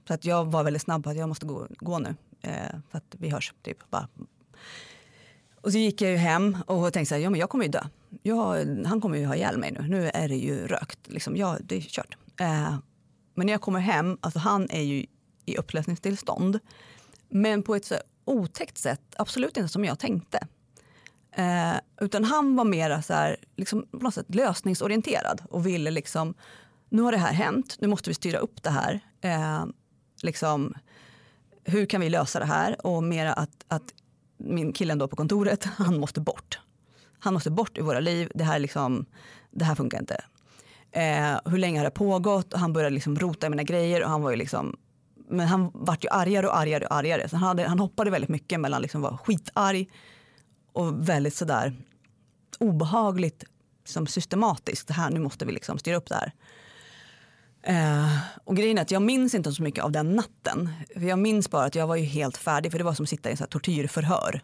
[0.09, 2.15] Så att jag var väldigt snabb på att jag måste gå, gå nu.
[2.43, 3.55] Eh, för att vi hörs.
[3.63, 4.09] Typ, bara.
[5.61, 7.71] Och så gick jag ju hem och tänkte så här, ja men jag kommer ju
[7.71, 7.83] dö.
[8.23, 9.89] Jag, han kommer ju ha ihjäl mig nu.
[9.89, 10.99] Nu är det ju rökt.
[11.09, 12.17] Liksom, ja, det är kört.
[12.41, 12.79] Eh,
[13.35, 15.07] men när jag kommer hem, alltså han är ju
[15.45, 16.59] i upplösningstillstånd.
[17.29, 20.39] Men på ett så otäckt sätt, absolut inte som jag tänkte.
[21.33, 26.35] Eh, utan han var mer så här, liksom, på något sätt lösningsorienterad och ville liksom,
[26.89, 29.01] nu har det här hänt, nu måste vi styra upp det här.
[29.21, 29.65] Eh,
[30.23, 30.75] liksom,
[31.69, 32.87] hur kan vi lösa det här?
[32.87, 33.95] Och mera att, att
[34.37, 36.59] min kille då på kontoret, han måste bort.
[37.19, 38.31] Han måste bort ur våra liv.
[38.35, 39.07] Det här, liksom,
[39.51, 40.25] det här funkar inte.
[40.93, 42.53] Eh, hur länge har det pågått?
[42.53, 44.03] Och han började liksom rota i mina grejer.
[44.03, 44.77] Och han var ju liksom,
[45.29, 47.29] men han vart ju argare och argare och argare.
[47.29, 49.89] Så han, hade, han hoppade väldigt mycket mellan liksom var skitarg
[50.73, 51.77] och väldigt sådär
[52.59, 53.45] obehagligt
[53.85, 54.89] som systematiskt.
[54.89, 56.33] Det här, nu måste vi liksom styra upp det här.
[57.63, 60.71] Eh, och grejen är att jag minns inte så mycket av den natten.
[60.95, 63.09] För jag minns bara att jag var ju helt färdig för det var som att
[63.09, 64.43] sitta i en tortyrförhör.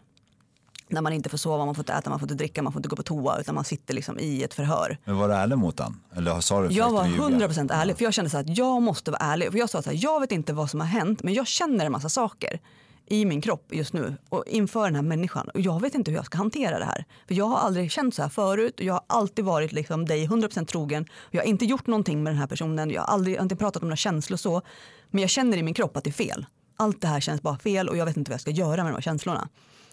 [0.87, 2.79] När man inte får sova, man får inte äta, man får inte dricka, man får
[2.79, 4.97] inte gå på toa utan man sitter liksom i ett förhör.
[5.05, 5.99] Men var du ärlig mot den?
[6.15, 9.21] Eller sa du jag var 100% ärlig för jag kände så att jag måste vara
[9.21, 9.51] ärlig.
[9.51, 11.91] För jag sa här, jag vet inte vad som har hänt men jag känner en
[11.91, 12.59] massa saker
[13.07, 15.49] i min kropp just nu och inför den här människan.
[15.49, 17.05] Och jag vet inte hur jag ska hantera det här.
[17.27, 20.27] För jag har aldrig känt så här förut och jag har alltid varit liksom dig
[20.27, 21.05] 100% trogen.
[21.31, 23.87] Jag har inte gjort någonting med den här personen, jag har aldrig inte pratat om
[23.87, 24.61] några känslor så.
[25.09, 26.45] Men jag känner i min kropp att det är fel.
[26.77, 28.91] Allt det här känns bara fel och jag vet inte vad jag ska göra med
[28.91, 29.49] de här känslorna.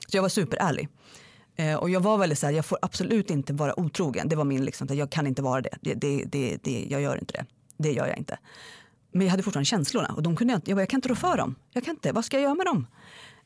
[0.08, 0.88] Så jag var superärlig.
[1.56, 4.28] Eh, och jag var väldigt så här, jag får absolut inte vara otrogen.
[4.28, 5.78] Det var min liksom, jag kan inte vara det.
[5.80, 6.86] Det, det, det, det.
[6.90, 7.46] Jag gör inte det.
[7.76, 8.38] Det gör jag inte.
[9.12, 11.08] Men jag hade fortfarande känslorna och de kunde jag, inte, jag, bara, jag kan inte
[11.08, 11.54] rå för dem.
[11.70, 12.86] Jag kan inte, vad ska jag göra med dem?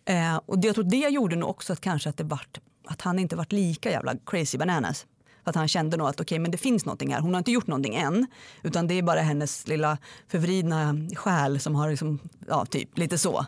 [0.05, 3.03] Eh, och det, jag tror det gjorde nog också att kanske att det vart, att
[3.03, 5.07] han inte vart lika jävla crazy bananas.
[5.45, 7.21] För att han kände nog att okej, okay, men det finns någonting här.
[7.21, 8.27] Hon har inte gjort någonting än,
[8.63, 9.99] utan det är bara hennes lilla
[10.29, 13.47] förvridna själ som har liksom, ja, typ lite så.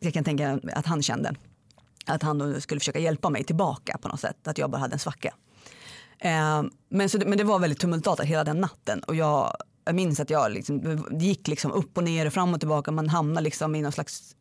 [0.00, 1.34] Jag kan tänka att han kände
[2.06, 4.98] att han skulle försöka hjälpa mig tillbaka på något sätt, att jag bara hade en
[4.98, 5.34] svacka.
[6.18, 10.20] Eh, men, så, men det var väldigt tumultartat hela den natten och jag, jag minns
[10.20, 10.80] att jag liksom,
[11.10, 12.90] det gick liksom upp och ner och fram och tillbaka.
[12.90, 14.36] Man hamnar liksom i någon slags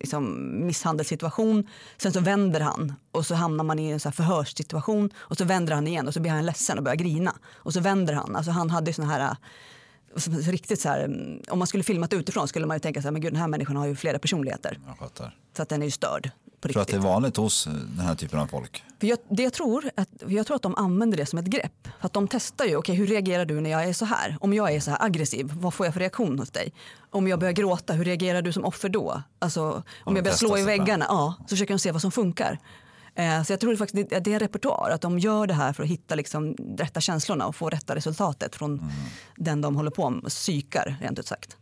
[0.00, 1.66] liksom, misshandelssituation.
[1.98, 5.74] Sen så vänder han och så hamnar man i en så förhörssituation och så vänder
[5.74, 7.34] han igen och så blir han ledsen och börjar grina.
[7.52, 8.36] Och så vänder han.
[8.36, 9.36] Alltså han hade såna här
[10.16, 13.02] så- så riktigt så här, mm, om man skulle filmat utifrån skulle man ju tänka
[13.02, 14.78] så här, men gud den här människan har ju flera personligheter.
[15.56, 16.30] Så att den är ju störd
[16.68, 18.84] tror att det är vanligt hos eh, den här typen av folk.
[19.00, 21.88] För jag, det jag, tror att, jag tror att de använder det som ett grepp.
[22.00, 24.36] För att de testar ju, okej hur reagerar du när jag är så här?
[24.40, 26.72] Om jag är så här aggressiv, vad får jag för reaktion hos dig?
[27.10, 29.22] Om jag börjar gråta, hur reagerar du som offer då?
[29.38, 32.12] Alltså om de jag börjar slå i väggarna, ja, så försöker de se vad som
[32.12, 32.58] funkar.
[33.14, 35.72] Eh, så jag tror faktiskt det, det är en repertoar, att de gör det här
[35.72, 38.90] för att hitta liksom rätta känslorna och få rätta resultatet från Mm.
[39.36, 41.56] den de håller på med, psykar rent ut sagt.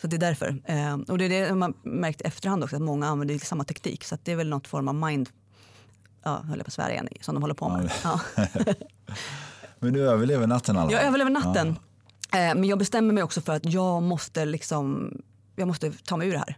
[0.00, 0.62] Så det är därför.
[0.64, 4.04] Eh, och det är det man märkt efterhand också, att många använder samma teknik.
[4.04, 5.28] Så det är väl något form av mind
[6.22, 7.90] ja, höll jag på att svära igen, som de håller på med.
[8.04, 8.20] Ja.
[9.78, 11.68] Men du överlever natten i alla Jag överlever natten.
[12.32, 15.12] Eh, Men jag bestämmer mig också för att jag måste, liksom,
[15.56, 16.56] jag måste ta mig ur det här.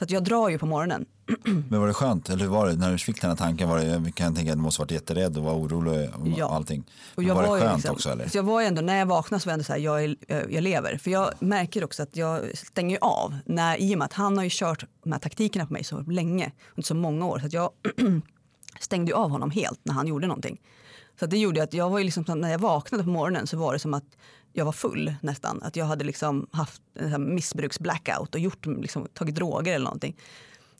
[0.00, 1.06] Så att jag drar ju på morgonen.
[1.68, 2.28] Men var det skönt?
[2.30, 3.68] Eller hur var det när du fick den här tanken?
[3.68, 6.54] Var det, jag kan tänka att du måste varit jätterädd och var orolig och Ja.
[6.54, 6.84] allting.
[7.14, 8.28] Och jag var det ju skönt liksom- också eller?
[8.28, 10.16] Så jag var ändå, när jag vaknade så var jag ändå så här, jag, är,
[10.28, 10.98] jag lever.
[10.98, 13.36] För jag märker också att jag stänger av.
[13.44, 16.00] När, I och med att han har ju kört de här taktikerna på mig så
[16.00, 17.38] länge, under så många år.
[17.38, 17.70] Så att jag
[18.80, 20.60] stängde av honom helt när han gjorde någonting.
[21.20, 23.78] Så det gjorde att jag var liksom, när jag vaknade på morgonen så var det
[23.78, 24.04] som att
[24.52, 25.62] jag var full nästan.
[25.62, 30.16] Att jag hade liksom haft en missbruksblackout och gjort, liksom, tagit droger eller någonting.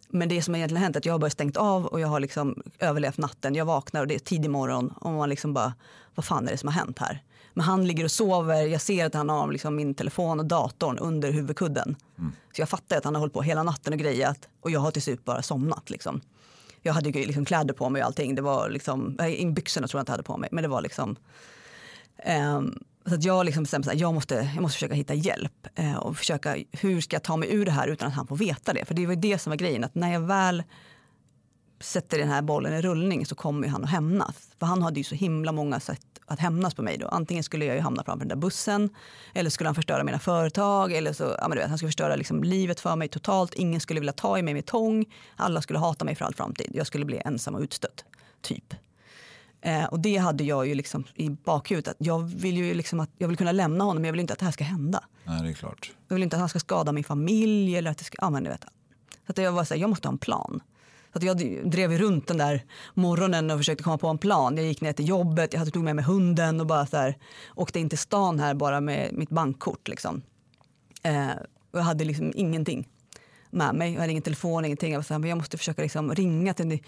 [0.09, 2.21] Men det som egentligen hänt är att jag har bara stängt av och jag har
[2.21, 3.55] liksom överlevt natten.
[3.55, 5.75] Jag vaknar och det är tidig morgon och man liksom bara,
[6.15, 7.23] vad fan är det som har hänt här?
[7.55, 10.99] Men han ligger och sover, jag ser att han har liksom min telefon och datorn
[10.99, 11.97] under huvudkudden.
[12.57, 14.91] Så jag fattar att han har hållit på hela natten och grejat och jag har
[14.91, 15.91] till slut bara somnat.
[15.91, 16.21] Liksom.
[16.83, 18.35] Jag hade ju liksom kläder på mig och allting.
[18.35, 19.17] Det var liksom,
[19.55, 21.17] byxorna tror jag inte jag hade på mig, men det var liksom
[22.23, 25.97] Ehm, så att jag liksom bestämde att jag måste, jag måste försöka hitta hjälp eh,
[25.97, 28.73] och försöka hur ska jag ta mig ur det här utan att han får veta
[28.73, 28.85] det.
[28.85, 30.63] För det var ju det som var grejen att när jag väl
[31.81, 34.49] sätter den här bollen i rullning så kommer ju han att hämnas.
[34.59, 37.09] För han hade ju så himla många sätt att hämnas på mig då.
[37.09, 38.91] Antingen skulle jag ju hamna framför den där bussen
[39.35, 42.17] eller skulle han förstöra mina företag eller så, ja men du vet, han skulle förstöra
[42.17, 43.55] liksom livet för mig totalt.
[43.55, 45.05] Ingen skulle vilja ta i mig med tång.
[45.37, 46.71] Alla skulle hata mig för all framtid.
[46.75, 48.05] Jag skulle bli ensam och utstött,
[48.43, 48.75] typ.
[49.63, 51.97] Eh, och det hade jag ju liksom i bakhuvudet.
[51.99, 54.39] Jag vill ju liksom att jag vill kunna lämna honom men jag vill inte att
[54.39, 55.05] det här ska hända.
[55.25, 55.93] Nej, det är klart.
[56.09, 58.45] Jag vill inte att han ska skada min familj eller att det ska, ja men
[58.45, 58.65] du vet.
[59.27, 60.63] Så att jag var så här, jag måste ha en plan.
[61.13, 61.37] Så att jag
[61.71, 64.57] drev runt den där morgonen och försökte komma på en plan.
[64.57, 67.19] Jag gick ner till jobbet, jag hade tog med mig hunden och bara så här,
[67.55, 69.89] åkte in till stan här bara med mitt bankkort.
[69.89, 70.23] Liksom.
[71.03, 71.31] Eh,
[71.71, 72.89] och jag hade liksom ingenting
[73.51, 73.93] med mig.
[73.93, 74.93] Jag hade ingen telefon, ingenting.
[74.93, 76.79] Jag var så här, men jag måste försöka liksom ringa till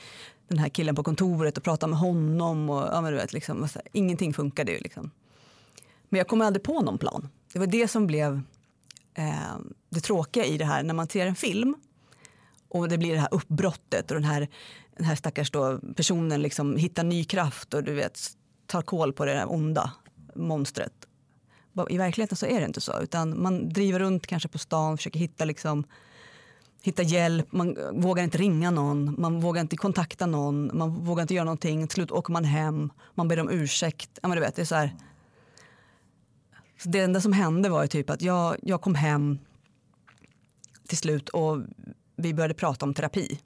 [0.49, 2.71] den här killen på kontoret och prata med honom.
[2.71, 4.79] Och, ja, men du vet, liksom, och så här, ingenting funkade ju.
[4.79, 5.11] Liksom.
[6.09, 7.29] Men jag kom aldrig på någon plan.
[7.53, 8.41] Det var det som blev
[9.15, 9.57] eh,
[9.91, 10.83] det tråkiga i det här.
[10.83, 11.75] När man ser en film
[12.69, 14.49] och det blir det här uppbrottet och den här,
[14.97, 18.21] den här stackars då personen liksom hittar ny kraft och du vet
[18.67, 19.93] tar koll på det där onda
[20.35, 20.93] monstret.
[21.89, 24.99] I verkligheten så är det inte så utan man driver runt kanske på stan och
[24.99, 25.85] försöker hitta liksom
[26.83, 31.35] hitta hjälp, man vågar inte ringa någon, man vågar inte kontakta någon, man vågar inte
[31.35, 31.87] göra någonting.
[31.89, 34.19] Till slut åker man hem, man ber om ursäkt.
[34.23, 34.97] Ja, men du vet, det, är så här.
[36.83, 39.39] Så det enda som hände var ju typ att jag, jag kom hem
[40.89, 41.59] till slut och
[42.17, 43.41] vi började prata om terapi.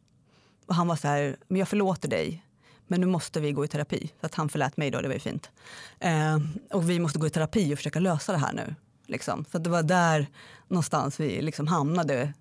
[0.67, 2.45] Och han var så här, men jag förlåter dig,
[2.87, 4.13] men nu måste vi gå i terapi.
[4.21, 5.51] Så att han förlät mig då, det var ju fint.
[6.01, 6.39] Eh,
[6.73, 8.75] och vi måste gå i terapi och försöka lösa det här nu.
[9.07, 9.45] Liksom.
[9.53, 10.27] Så det var där
[10.69, 12.33] någonstans vi liksom hamnade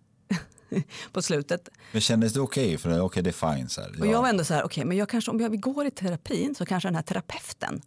[1.11, 1.69] på slutet.
[1.91, 2.77] Men kändes det okej?
[2.77, 3.69] För okej, okay, det är fine.
[3.69, 4.01] Så här.
[4.01, 5.91] Och jag var ändå så här, okej, okay, men jag kanske, om jag går i
[5.91, 7.81] terapin så kanske den här terapeuten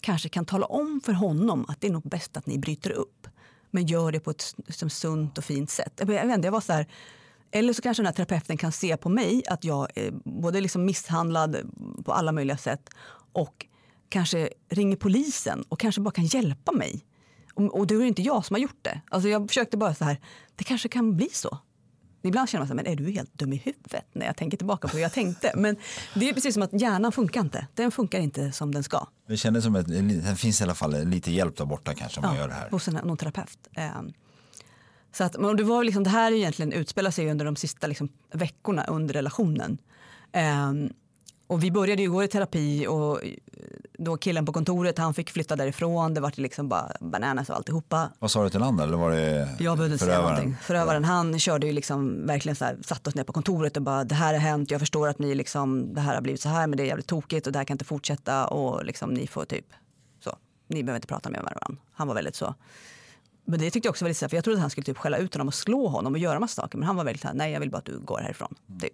[0.00, 3.26] kanske kan tala om för honom att det är nog bäst att ni bryter upp.
[3.70, 5.92] Men gör det på ett som sunt och fint sätt.
[5.96, 6.86] Jag, vet inte, jag var så här,
[7.50, 10.84] eller så kanske den här terapeuten kan se på mig att jag är både liksom
[10.84, 11.56] misshandlad
[12.04, 12.88] på alla möjliga sätt
[13.32, 13.66] och
[14.08, 17.04] kanske ringer polisen och kanske bara kan hjälpa mig.
[17.54, 19.00] Och, och det är inte jag som har gjort det.
[19.10, 20.20] Alltså jag försökte bara så här,
[20.54, 21.58] det kanske kan bli så.
[22.26, 24.56] Ibland känner man så här, men är du helt dum i huvudet när jag tänker
[24.56, 25.52] tillbaka på hur jag tänkte?
[25.54, 25.76] Men
[26.14, 27.66] det är precis som att hjärnan funkar inte.
[27.74, 29.06] Den funkar inte som den ska.
[29.28, 32.24] Det kändes som att det finns i alla fall lite hjälp där borta kanske om
[32.24, 32.70] ja, man gör det här.
[32.70, 33.68] Hos en, någon terapeut.
[35.12, 38.08] Så att, men det, var liksom, det här egentligen utspelar sig under de sista liksom,
[38.32, 39.78] veckorna under relationen.
[40.32, 40.92] Um,
[41.46, 43.20] och vi började ju gå i terapi och
[43.98, 46.14] då killen på kontoret han fick flytta därifrån.
[46.14, 48.10] Det var liksom bara bananas och alltihopa.
[48.18, 50.56] Vad sa du till honom eller var det Jag behövde inte säga någonting.
[50.62, 54.04] Förövaren han körde ju liksom verkligen så här, satt oss ner på kontoret och bara
[54.04, 54.70] det här har hänt.
[54.70, 57.06] Jag förstår att ni liksom, det här har blivit så här men det är jävligt
[57.06, 59.66] tokigt och det här kan inte fortsätta och liksom ni får typ
[60.68, 61.82] ni behöver inte prata med varandra.
[61.92, 62.54] Han var väldigt så.
[63.44, 64.84] Men det tyckte jag också var lite så här, för jag trodde att han skulle
[64.84, 66.78] typ skälla ut honom och slå honom och göra massa saker.
[66.78, 68.54] Men han var väldigt så här, nej jag vill bara att du går härifrån.
[68.80, 68.92] Typ.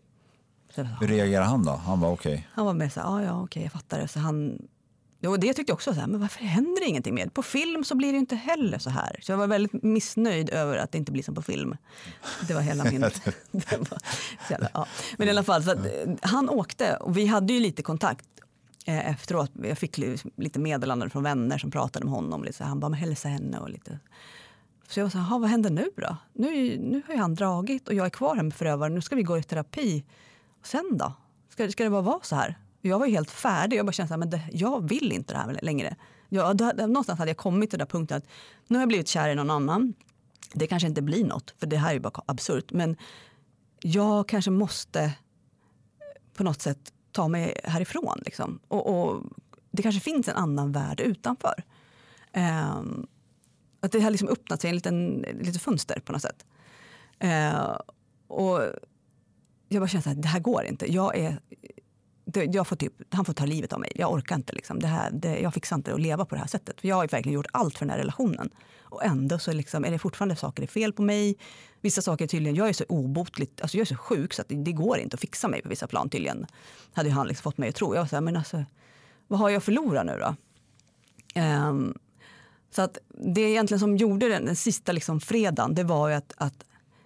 [0.75, 1.71] Så Hur reagerade han då?
[1.73, 2.49] Han var okej.
[2.53, 4.09] han var mer så här, ja ja okej jag fattar det.
[4.09, 4.59] Så han,
[5.27, 7.35] och det tyckte jag också, så här, men varför händer ingenting med?
[7.35, 9.19] På film så blir det inte heller så här.
[9.23, 11.77] Så jag var väldigt missnöjd över att det inte blir som på film.
[12.49, 13.01] Det var hela min...
[13.51, 13.99] det var,
[14.47, 14.87] så jävla, ja.
[15.19, 18.27] Men i alla fall, att, eh, han åkte och vi hade ju lite kontakt
[18.87, 19.51] eh, efteråt.
[19.63, 22.45] Jag fick li- lite meddelanden från vänner som pratade med honom.
[22.45, 23.99] Lite så här, han bara, men hälsa henne och lite.
[24.89, 26.17] Så jag var så här, "Jaha, vad händer nu då?
[26.33, 28.95] Nu, nu har ju han dragit och jag är kvar här med förövaren.
[28.95, 30.05] Nu ska vi gå i terapi.
[30.63, 31.13] Sen då?
[31.49, 32.59] Ska, ska det bara vara så här?
[32.81, 33.77] Jag var ju helt färdig.
[33.77, 35.97] Jag bara kände så här, men det, jag vill inte det här längre.
[36.29, 38.27] Jag, då, då, någonstans hade jag kommit till den där punkten att
[38.67, 39.95] nu har jag blivit kär i någon annan.
[40.53, 42.73] Det kanske inte blir något, för det här är ju bara absurt.
[42.73, 42.97] Men
[43.81, 45.13] jag kanske måste
[46.35, 48.19] på något sätt ta mig härifrån.
[48.25, 48.61] Liksom.
[48.69, 49.23] Och, och
[49.71, 51.65] det kanske finns en annan värld utanför.
[52.33, 53.07] Ehm,
[53.81, 56.47] att det har liksom öppnat sig en liten, lite fönster på något sätt.
[57.19, 57.77] Eh,
[58.29, 58.61] och
[59.75, 60.93] jag bara kände att det här går inte.
[60.93, 61.41] Jag är,
[62.25, 63.93] det, jag får typ, han får ta livet av mig.
[63.95, 64.53] Jag orkar inte.
[64.53, 64.79] Liksom.
[64.79, 66.81] Det här, det, jag fixar inte att leva på det här sättet.
[66.81, 68.51] För jag har verkligen gjort allt för den här relationen.
[68.83, 71.37] Och ändå så liksom, är det fortfarande saker är fel på mig.
[71.81, 74.55] Vissa saker tydligen, jag är så obotligt, alltså jag är så sjuk så att det,
[74.55, 76.47] det går inte att fixa mig på vissa plan tydligen.
[76.93, 77.95] Hade han liksom fått mig att tro.
[77.95, 78.65] Jag var så här, men alltså,
[79.29, 80.35] vad har jag att förlora nu då?
[81.41, 81.99] Um,
[82.71, 82.99] så att
[83.35, 86.65] det egentligen som gjorde den, den sista liksom fredagen, det var ju att, att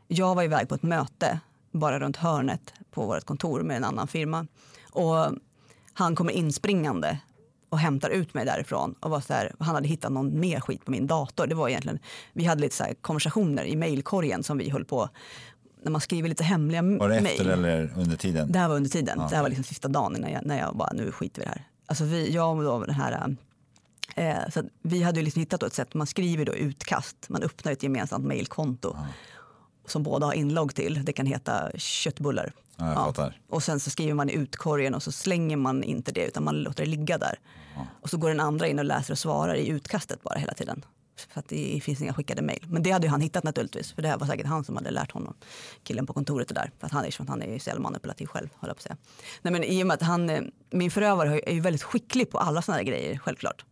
[0.09, 1.41] jag var iväg på ett möte
[1.77, 4.47] bara runt hörnet på vårt kontor med en annan firma.
[4.93, 5.33] Och
[5.93, 7.19] han kommer inspringande
[7.69, 8.95] och hämtar ut mig därifrån.
[9.01, 11.47] Och var så här, han hade hittat någon mer skit på min dator.
[11.47, 11.99] Det var egentligen,
[12.33, 15.09] vi hade lite så konversationer i mejlkorgen som vi höll på
[15.83, 17.27] när man skriver lite hemliga Var det mejl.
[17.27, 18.53] efter eller under tiden?
[18.53, 19.19] Det här var under tiden.
[19.21, 21.45] Ja, Det här var liksom sista dagen innan jag, när jag bara, nu skiter vi
[21.45, 21.69] det här.
[21.87, 23.37] Alltså vi, jag och då den här,
[24.17, 27.73] eh, så vi hade ju liksom hittat ett sätt, man skriver då utkast, man öppnar
[27.73, 28.97] ett gemensamt mejlkonto
[29.91, 31.05] som båda har inlogg till.
[31.05, 32.53] Det kan heta köttbullar.
[32.77, 33.41] Ja, fattar.
[33.49, 36.57] Och sen så skriver man i utkorgen och så slänger man inte det utan man
[36.57, 37.39] låter det ligga där.
[38.03, 40.85] Och så går den andra in och läser och svarar i utkastet bara hela tiden.
[41.29, 42.65] För att det finns inga skickade mejl.
[42.69, 43.93] Men det hade ju han hittat naturligtvis.
[43.93, 45.35] För det här var säkert han som hade lärt honom,
[45.83, 46.71] killen på kontoret där.
[46.79, 48.83] För att han är, att han är så jävla manipulativ själv, höll jag på att
[48.83, 48.97] säga.
[49.43, 52.39] Nej men i och med att han, eh, min förövare är ju väldigt skicklig på
[52.39, 53.65] alla såna här grejer, självklart.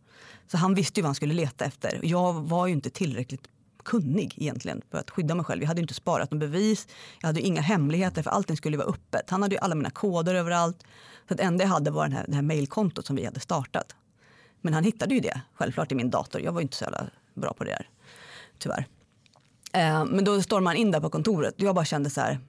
[0.47, 1.99] Så han visste ju vad han skulle leta efter.
[2.03, 3.47] Jag var ju inte tillräckligt
[3.85, 5.61] kunnig egentligen för att skydda mig själv.
[5.61, 6.87] Jag hade inte sparat någon bevis,
[7.21, 9.29] jag hade inga hemligheter för allting skulle vara öppet.
[9.29, 10.83] Han hade ju alla mina koder överallt.
[11.27, 13.95] Så att enda jag hade var den här, det här mejlkontot som vi hade startat.
[14.61, 16.41] Men han hittade ju det självklart i min dator.
[16.41, 17.89] Jag var ju inte så jävla bra på det där,
[18.57, 18.87] tyvärr.
[19.73, 22.39] Eh, men då stormade han in där på kontoret och jag bara kände så här,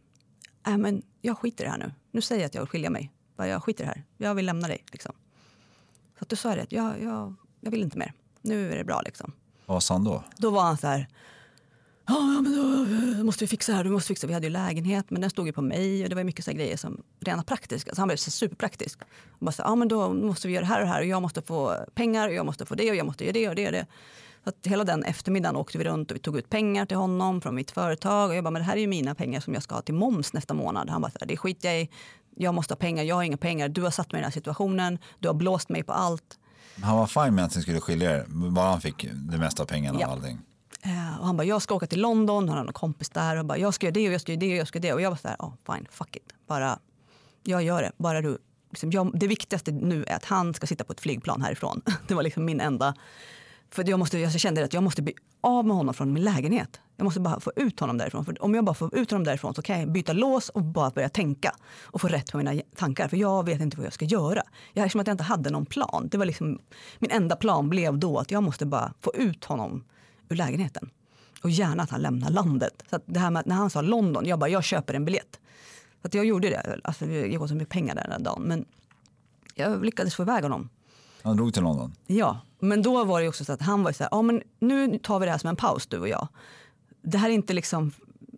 [0.66, 1.92] äh, men jag skiter i det här nu.
[2.10, 3.12] Nu säger jag att jag vill skilja mig.
[3.36, 4.84] Bara, Jag skiter i det här, jag vill lämna dig.
[4.92, 5.12] Liksom.
[6.18, 8.12] Så att då sa jag det, jag, jag, jag vill inte mer.
[8.42, 9.32] Nu är det bra liksom.
[9.66, 10.24] Vad sa han då?
[10.36, 11.08] Då var han så här,
[12.06, 14.26] ja men då eh, måste vi fixa det här, då måste vi fixa.
[14.26, 16.50] Vi hade ju lägenhet men den stod ju på mig och det var mycket så
[16.50, 17.94] här grejer som rena praktiska.
[17.94, 18.98] Så han blev så superpraktisk.
[19.28, 21.00] Och bara så här, ja men då måste vi göra det här och det här
[21.00, 23.48] och jag måste få pengar och jag måste få det och jag måste göra det
[23.48, 23.86] och det och det.
[24.44, 27.40] Så att hela den eftermiddagen åkte vi runt och vi tog ut pengar till honom
[27.40, 28.30] från mitt företag.
[28.30, 29.94] Och jag bara, men det här är ju mina pengar som jag ska ha till
[29.94, 30.90] moms nästa månad.
[30.90, 31.90] Han bara, så här, det skiter jag i.
[32.36, 33.68] Jag måste ha pengar, jag har inga pengar.
[33.68, 34.98] Du har satt mig i den här situationen.
[35.18, 36.38] Du har blåst mig på allt.
[36.82, 39.66] Han var fine med att ni skulle skilja er, bara han fick det mesta av
[39.66, 40.06] pengarna Ja.
[40.06, 40.38] och allting.
[40.82, 43.36] Eh, och han bara, jag ska åka till London, han har en kompis där.
[43.36, 44.88] Och bara, jag ska göra det och jag ska göra det och jag ska göra
[44.88, 44.94] det.
[44.94, 46.32] Och jag var så här, oh, fine, fuck it.
[46.48, 46.78] Bara,
[47.42, 47.92] jag gör det.
[47.96, 48.38] Bara du.
[48.70, 51.82] Liksom, jag, det viktigaste nu är att han ska sitta på ett flygplan härifrån.
[52.08, 52.94] Det var liksom min enda...
[53.70, 56.80] För jag, måste, jag kände att jag måste bli av med honom från min lägenhet.
[56.96, 58.24] Jag måste bara få ut honom därifrån.
[58.24, 60.90] För om jag bara får ut honom därifrån så kan jag byta lås och bara
[60.90, 61.52] börja tänka.
[61.82, 63.08] Och få rätt på mina tankar.
[63.08, 64.42] För jag vet inte vad jag ska göra.
[64.72, 66.08] Jag är som att jag inte hade någon plan.
[66.10, 66.58] Det var liksom,
[66.98, 69.84] min enda plan blev då att jag måste bara få ut honom
[70.28, 70.90] ur lägenheten.
[71.42, 72.82] Och gärna att han lämnar landet.
[72.90, 75.40] Så det här med, när han sa London, jag bara, jag köper en biljett.
[76.02, 76.80] Så att jag gjorde det.
[76.84, 78.42] Alltså, det gick åt så mycket pengar där den här dagen.
[78.42, 78.64] Men
[79.54, 80.68] jag lyckades få iväg honom.
[81.22, 81.94] Han drog till London.
[82.06, 84.98] Ja, men då var det också så att han var så här, ja men nu
[84.98, 86.28] tar vi det här som en paus du och jag.
[87.02, 87.92] Det här är inte liksom,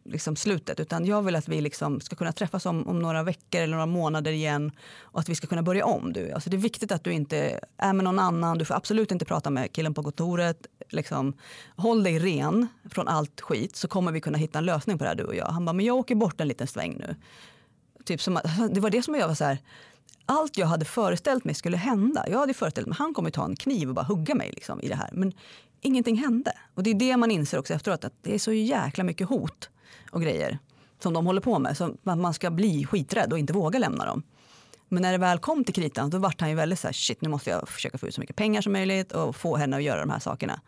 [0.05, 3.61] liksom slutet utan jag vill att vi liksom ska kunna träffas om, om några veckor
[3.61, 6.12] eller några månader igen och att vi ska kunna börja om.
[6.12, 6.33] Du.
[6.33, 9.24] Alltså det är viktigt att du inte är med någon annan, du får absolut inte
[9.24, 10.66] prata med killen på kontoret.
[10.89, 11.33] Liksom,
[11.76, 15.09] håll dig ren från allt skit så kommer vi kunna hitta en lösning på det
[15.09, 15.47] här du och jag.
[15.47, 17.16] Han bara, men jag åker bort en liten sväng nu.
[18.05, 19.59] Typ som att, det var det som jag var så här,
[20.29, 22.24] allt jag hade föreställt mig skulle hända.
[22.29, 24.89] Jag hade föreställt mig han kommer ta en kniv och bara hugga mig liksom, i
[24.89, 25.11] det här.
[25.12, 25.33] Men
[25.81, 26.53] ingenting hände.
[26.74, 29.70] Och det är det man inser också efteråt att det är så jäkla mycket hot
[30.11, 30.59] och grejer
[31.03, 31.76] som de håller på med.
[31.76, 34.22] Så att man ska bli skiträdd och inte våga lämna dem.
[34.89, 37.20] Men när det väl kom till kritan då vart han ju väldigt så här, shit
[37.20, 39.83] nu måste jag försöka få ut så mycket pengar som möjligt och få henne att
[39.83, 40.61] göra de här sakerna.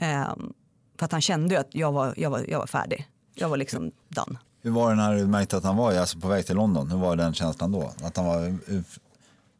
[0.00, 0.54] Um,
[0.98, 3.08] för att han kände ju att jag var, jag var, jag var färdig.
[3.34, 4.38] Jag var liksom done.
[4.64, 6.90] Hur var det när du märkte att han var alltså på väg till London?
[6.90, 7.92] Hur var den känslan då?
[8.02, 8.80] Att han var eh,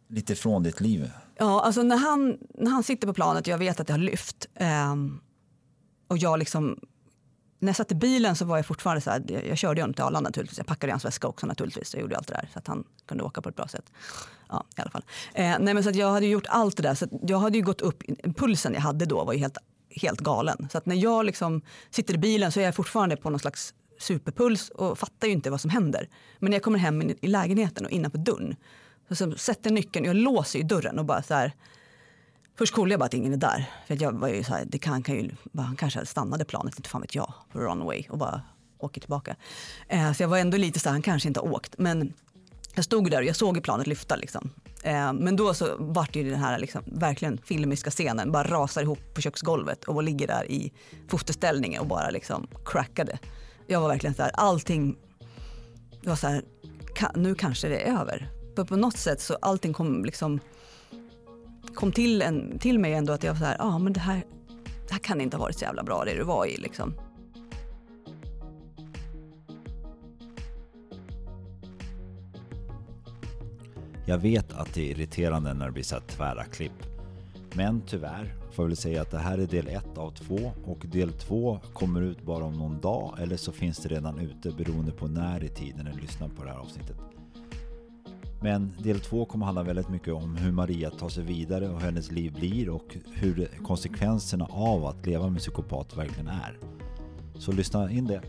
[0.09, 1.11] lite från ditt liv?
[1.39, 3.99] Ja, alltså när han, när han sitter på planet och jag vet att det har
[3.99, 4.95] lyft eh,
[6.09, 6.79] och jag liksom
[7.59, 10.05] när jag satt i bilen så var jag fortfarande så här, jag körde honom till
[10.05, 10.59] Arlanda naturligtvis.
[10.59, 11.95] Jag packade hans väska också naturligtvis.
[11.95, 13.93] Jag gjorde allt det där så att han kunde åka på ett bra sätt.
[14.49, 15.05] Ja, i alla fall.
[15.35, 16.95] Eh, nej, men så att jag hade gjort allt det där.
[16.95, 18.03] Så jag hade ju gått upp,
[18.37, 19.59] pulsen jag hade då var ju helt,
[19.91, 20.69] helt galen.
[20.73, 23.75] Så att när jag liksom sitter i bilen så är jag fortfarande på någon slags
[24.05, 26.09] superpuls och fattar ju inte vad som händer.
[26.39, 28.57] Men när jag kommer hem i, lägenheten och innanför dörren
[29.09, 31.53] så, så sätter nyckeln, jag låser ju dörren och bara så här
[32.57, 33.71] Först kollade jag bara att ingen är där.
[33.87, 36.89] För jag var ju så här, det kan, kan ju, han kanske stannade planet, inte
[36.89, 38.43] fan vet jag, på runway och bara
[38.79, 39.37] åker tillbaka.
[39.89, 41.75] Eh, så jag var ändå lite så här, han kanske inte har åkt.
[41.79, 42.13] Men
[42.75, 44.17] jag stod där och jag såg planet lyfta.
[44.17, 44.51] Liksom.
[44.83, 49.15] Eh, men då så vart ju den här liksom, verkligen filmiska scenen, bara rasar ihop
[49.15, 50.73] på köksgolvet och ligger där i
[51.09, 53.19] fosterställning och bara liksom crackade.
[53.67, 54.97] Jag var verkligen så här, allting
[56.05, 56.43] var så här,
[57.15, 58.31] nu kanske det är över.
[58.57, 60.41] För på något sätt så allting kom liksom
[61.75, 64.01] kom till, en, till mig ändå att jag var så här, ja ah, men det
[64.01, 64.25] här,
[64.65, 66.95] det här kan inte ha varit så jävla bra det du var i liksom.
[74.07, 76.73] Jag vet att det är irriterande när det blir så här tvära klipp.
[77.53, 80.87] Men tyvärr får jag väl säga att det här är del 1 av 2 och
[80.87, 84.93] del 2 kommer ut bara om någon dag eller så finns det redan ute beroende
[84.93, 86.97] på när i tiden du lyssnar på det här avsnittet.
[88.45, 91.87] Men del två kommer handla väldigt mycket om hur Maria tar sig vidare och hur
[91.87, 96.59] hennes liv blir och hur konsekvenserna av att leva med psykopat verkligen är.
[97.39, 98.23] Så lyssna in det.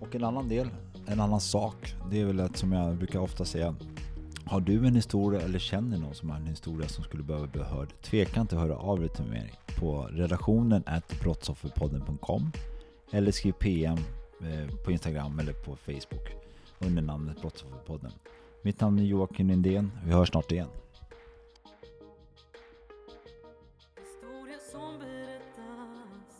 [0.00, 0.68] Och en annan del,
[1.06, 3.74] en annan sak, det är väl att som jag brukar ofta säga
[4.48, 7.62] har du en historia eller känner någon som har en historia som skulle behöva bli
[7.62, 7.88] hörd?
[8.02, 10.84] Tveka inte att höra av dig till mig på redaktionen
[11.22, 12.52] brottsofferpodden.com
[13.10, 13.98] eller skriv PM
[14.40, 16.36] eh, på Instagram eller på Facebook
[16.78, 18.12] under namnet Brottsofferpodden.
[18.62, 19.92] Mitt namn är Joakim Lindén.
[20.04, 20.68] Vi hörs snart igen.
[23.96, 26.34] Historia som berättas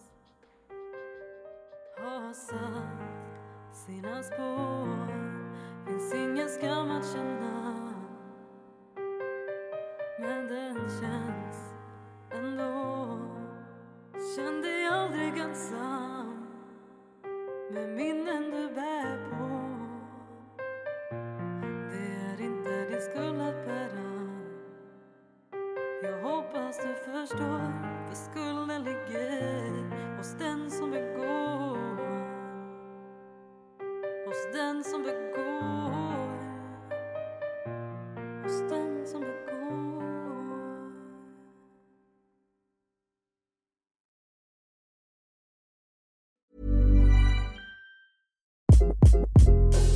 [1.96, 5.28] har satt sina spår
[5.86, 7.57] Finns ingen skam att känna
[10.20, 11.74] men den känns
[12.30, 13.18] ändå.
[14.36, 16.46] Känn dig aldrig ensam
[17.70, 18.87] med minnen du bär.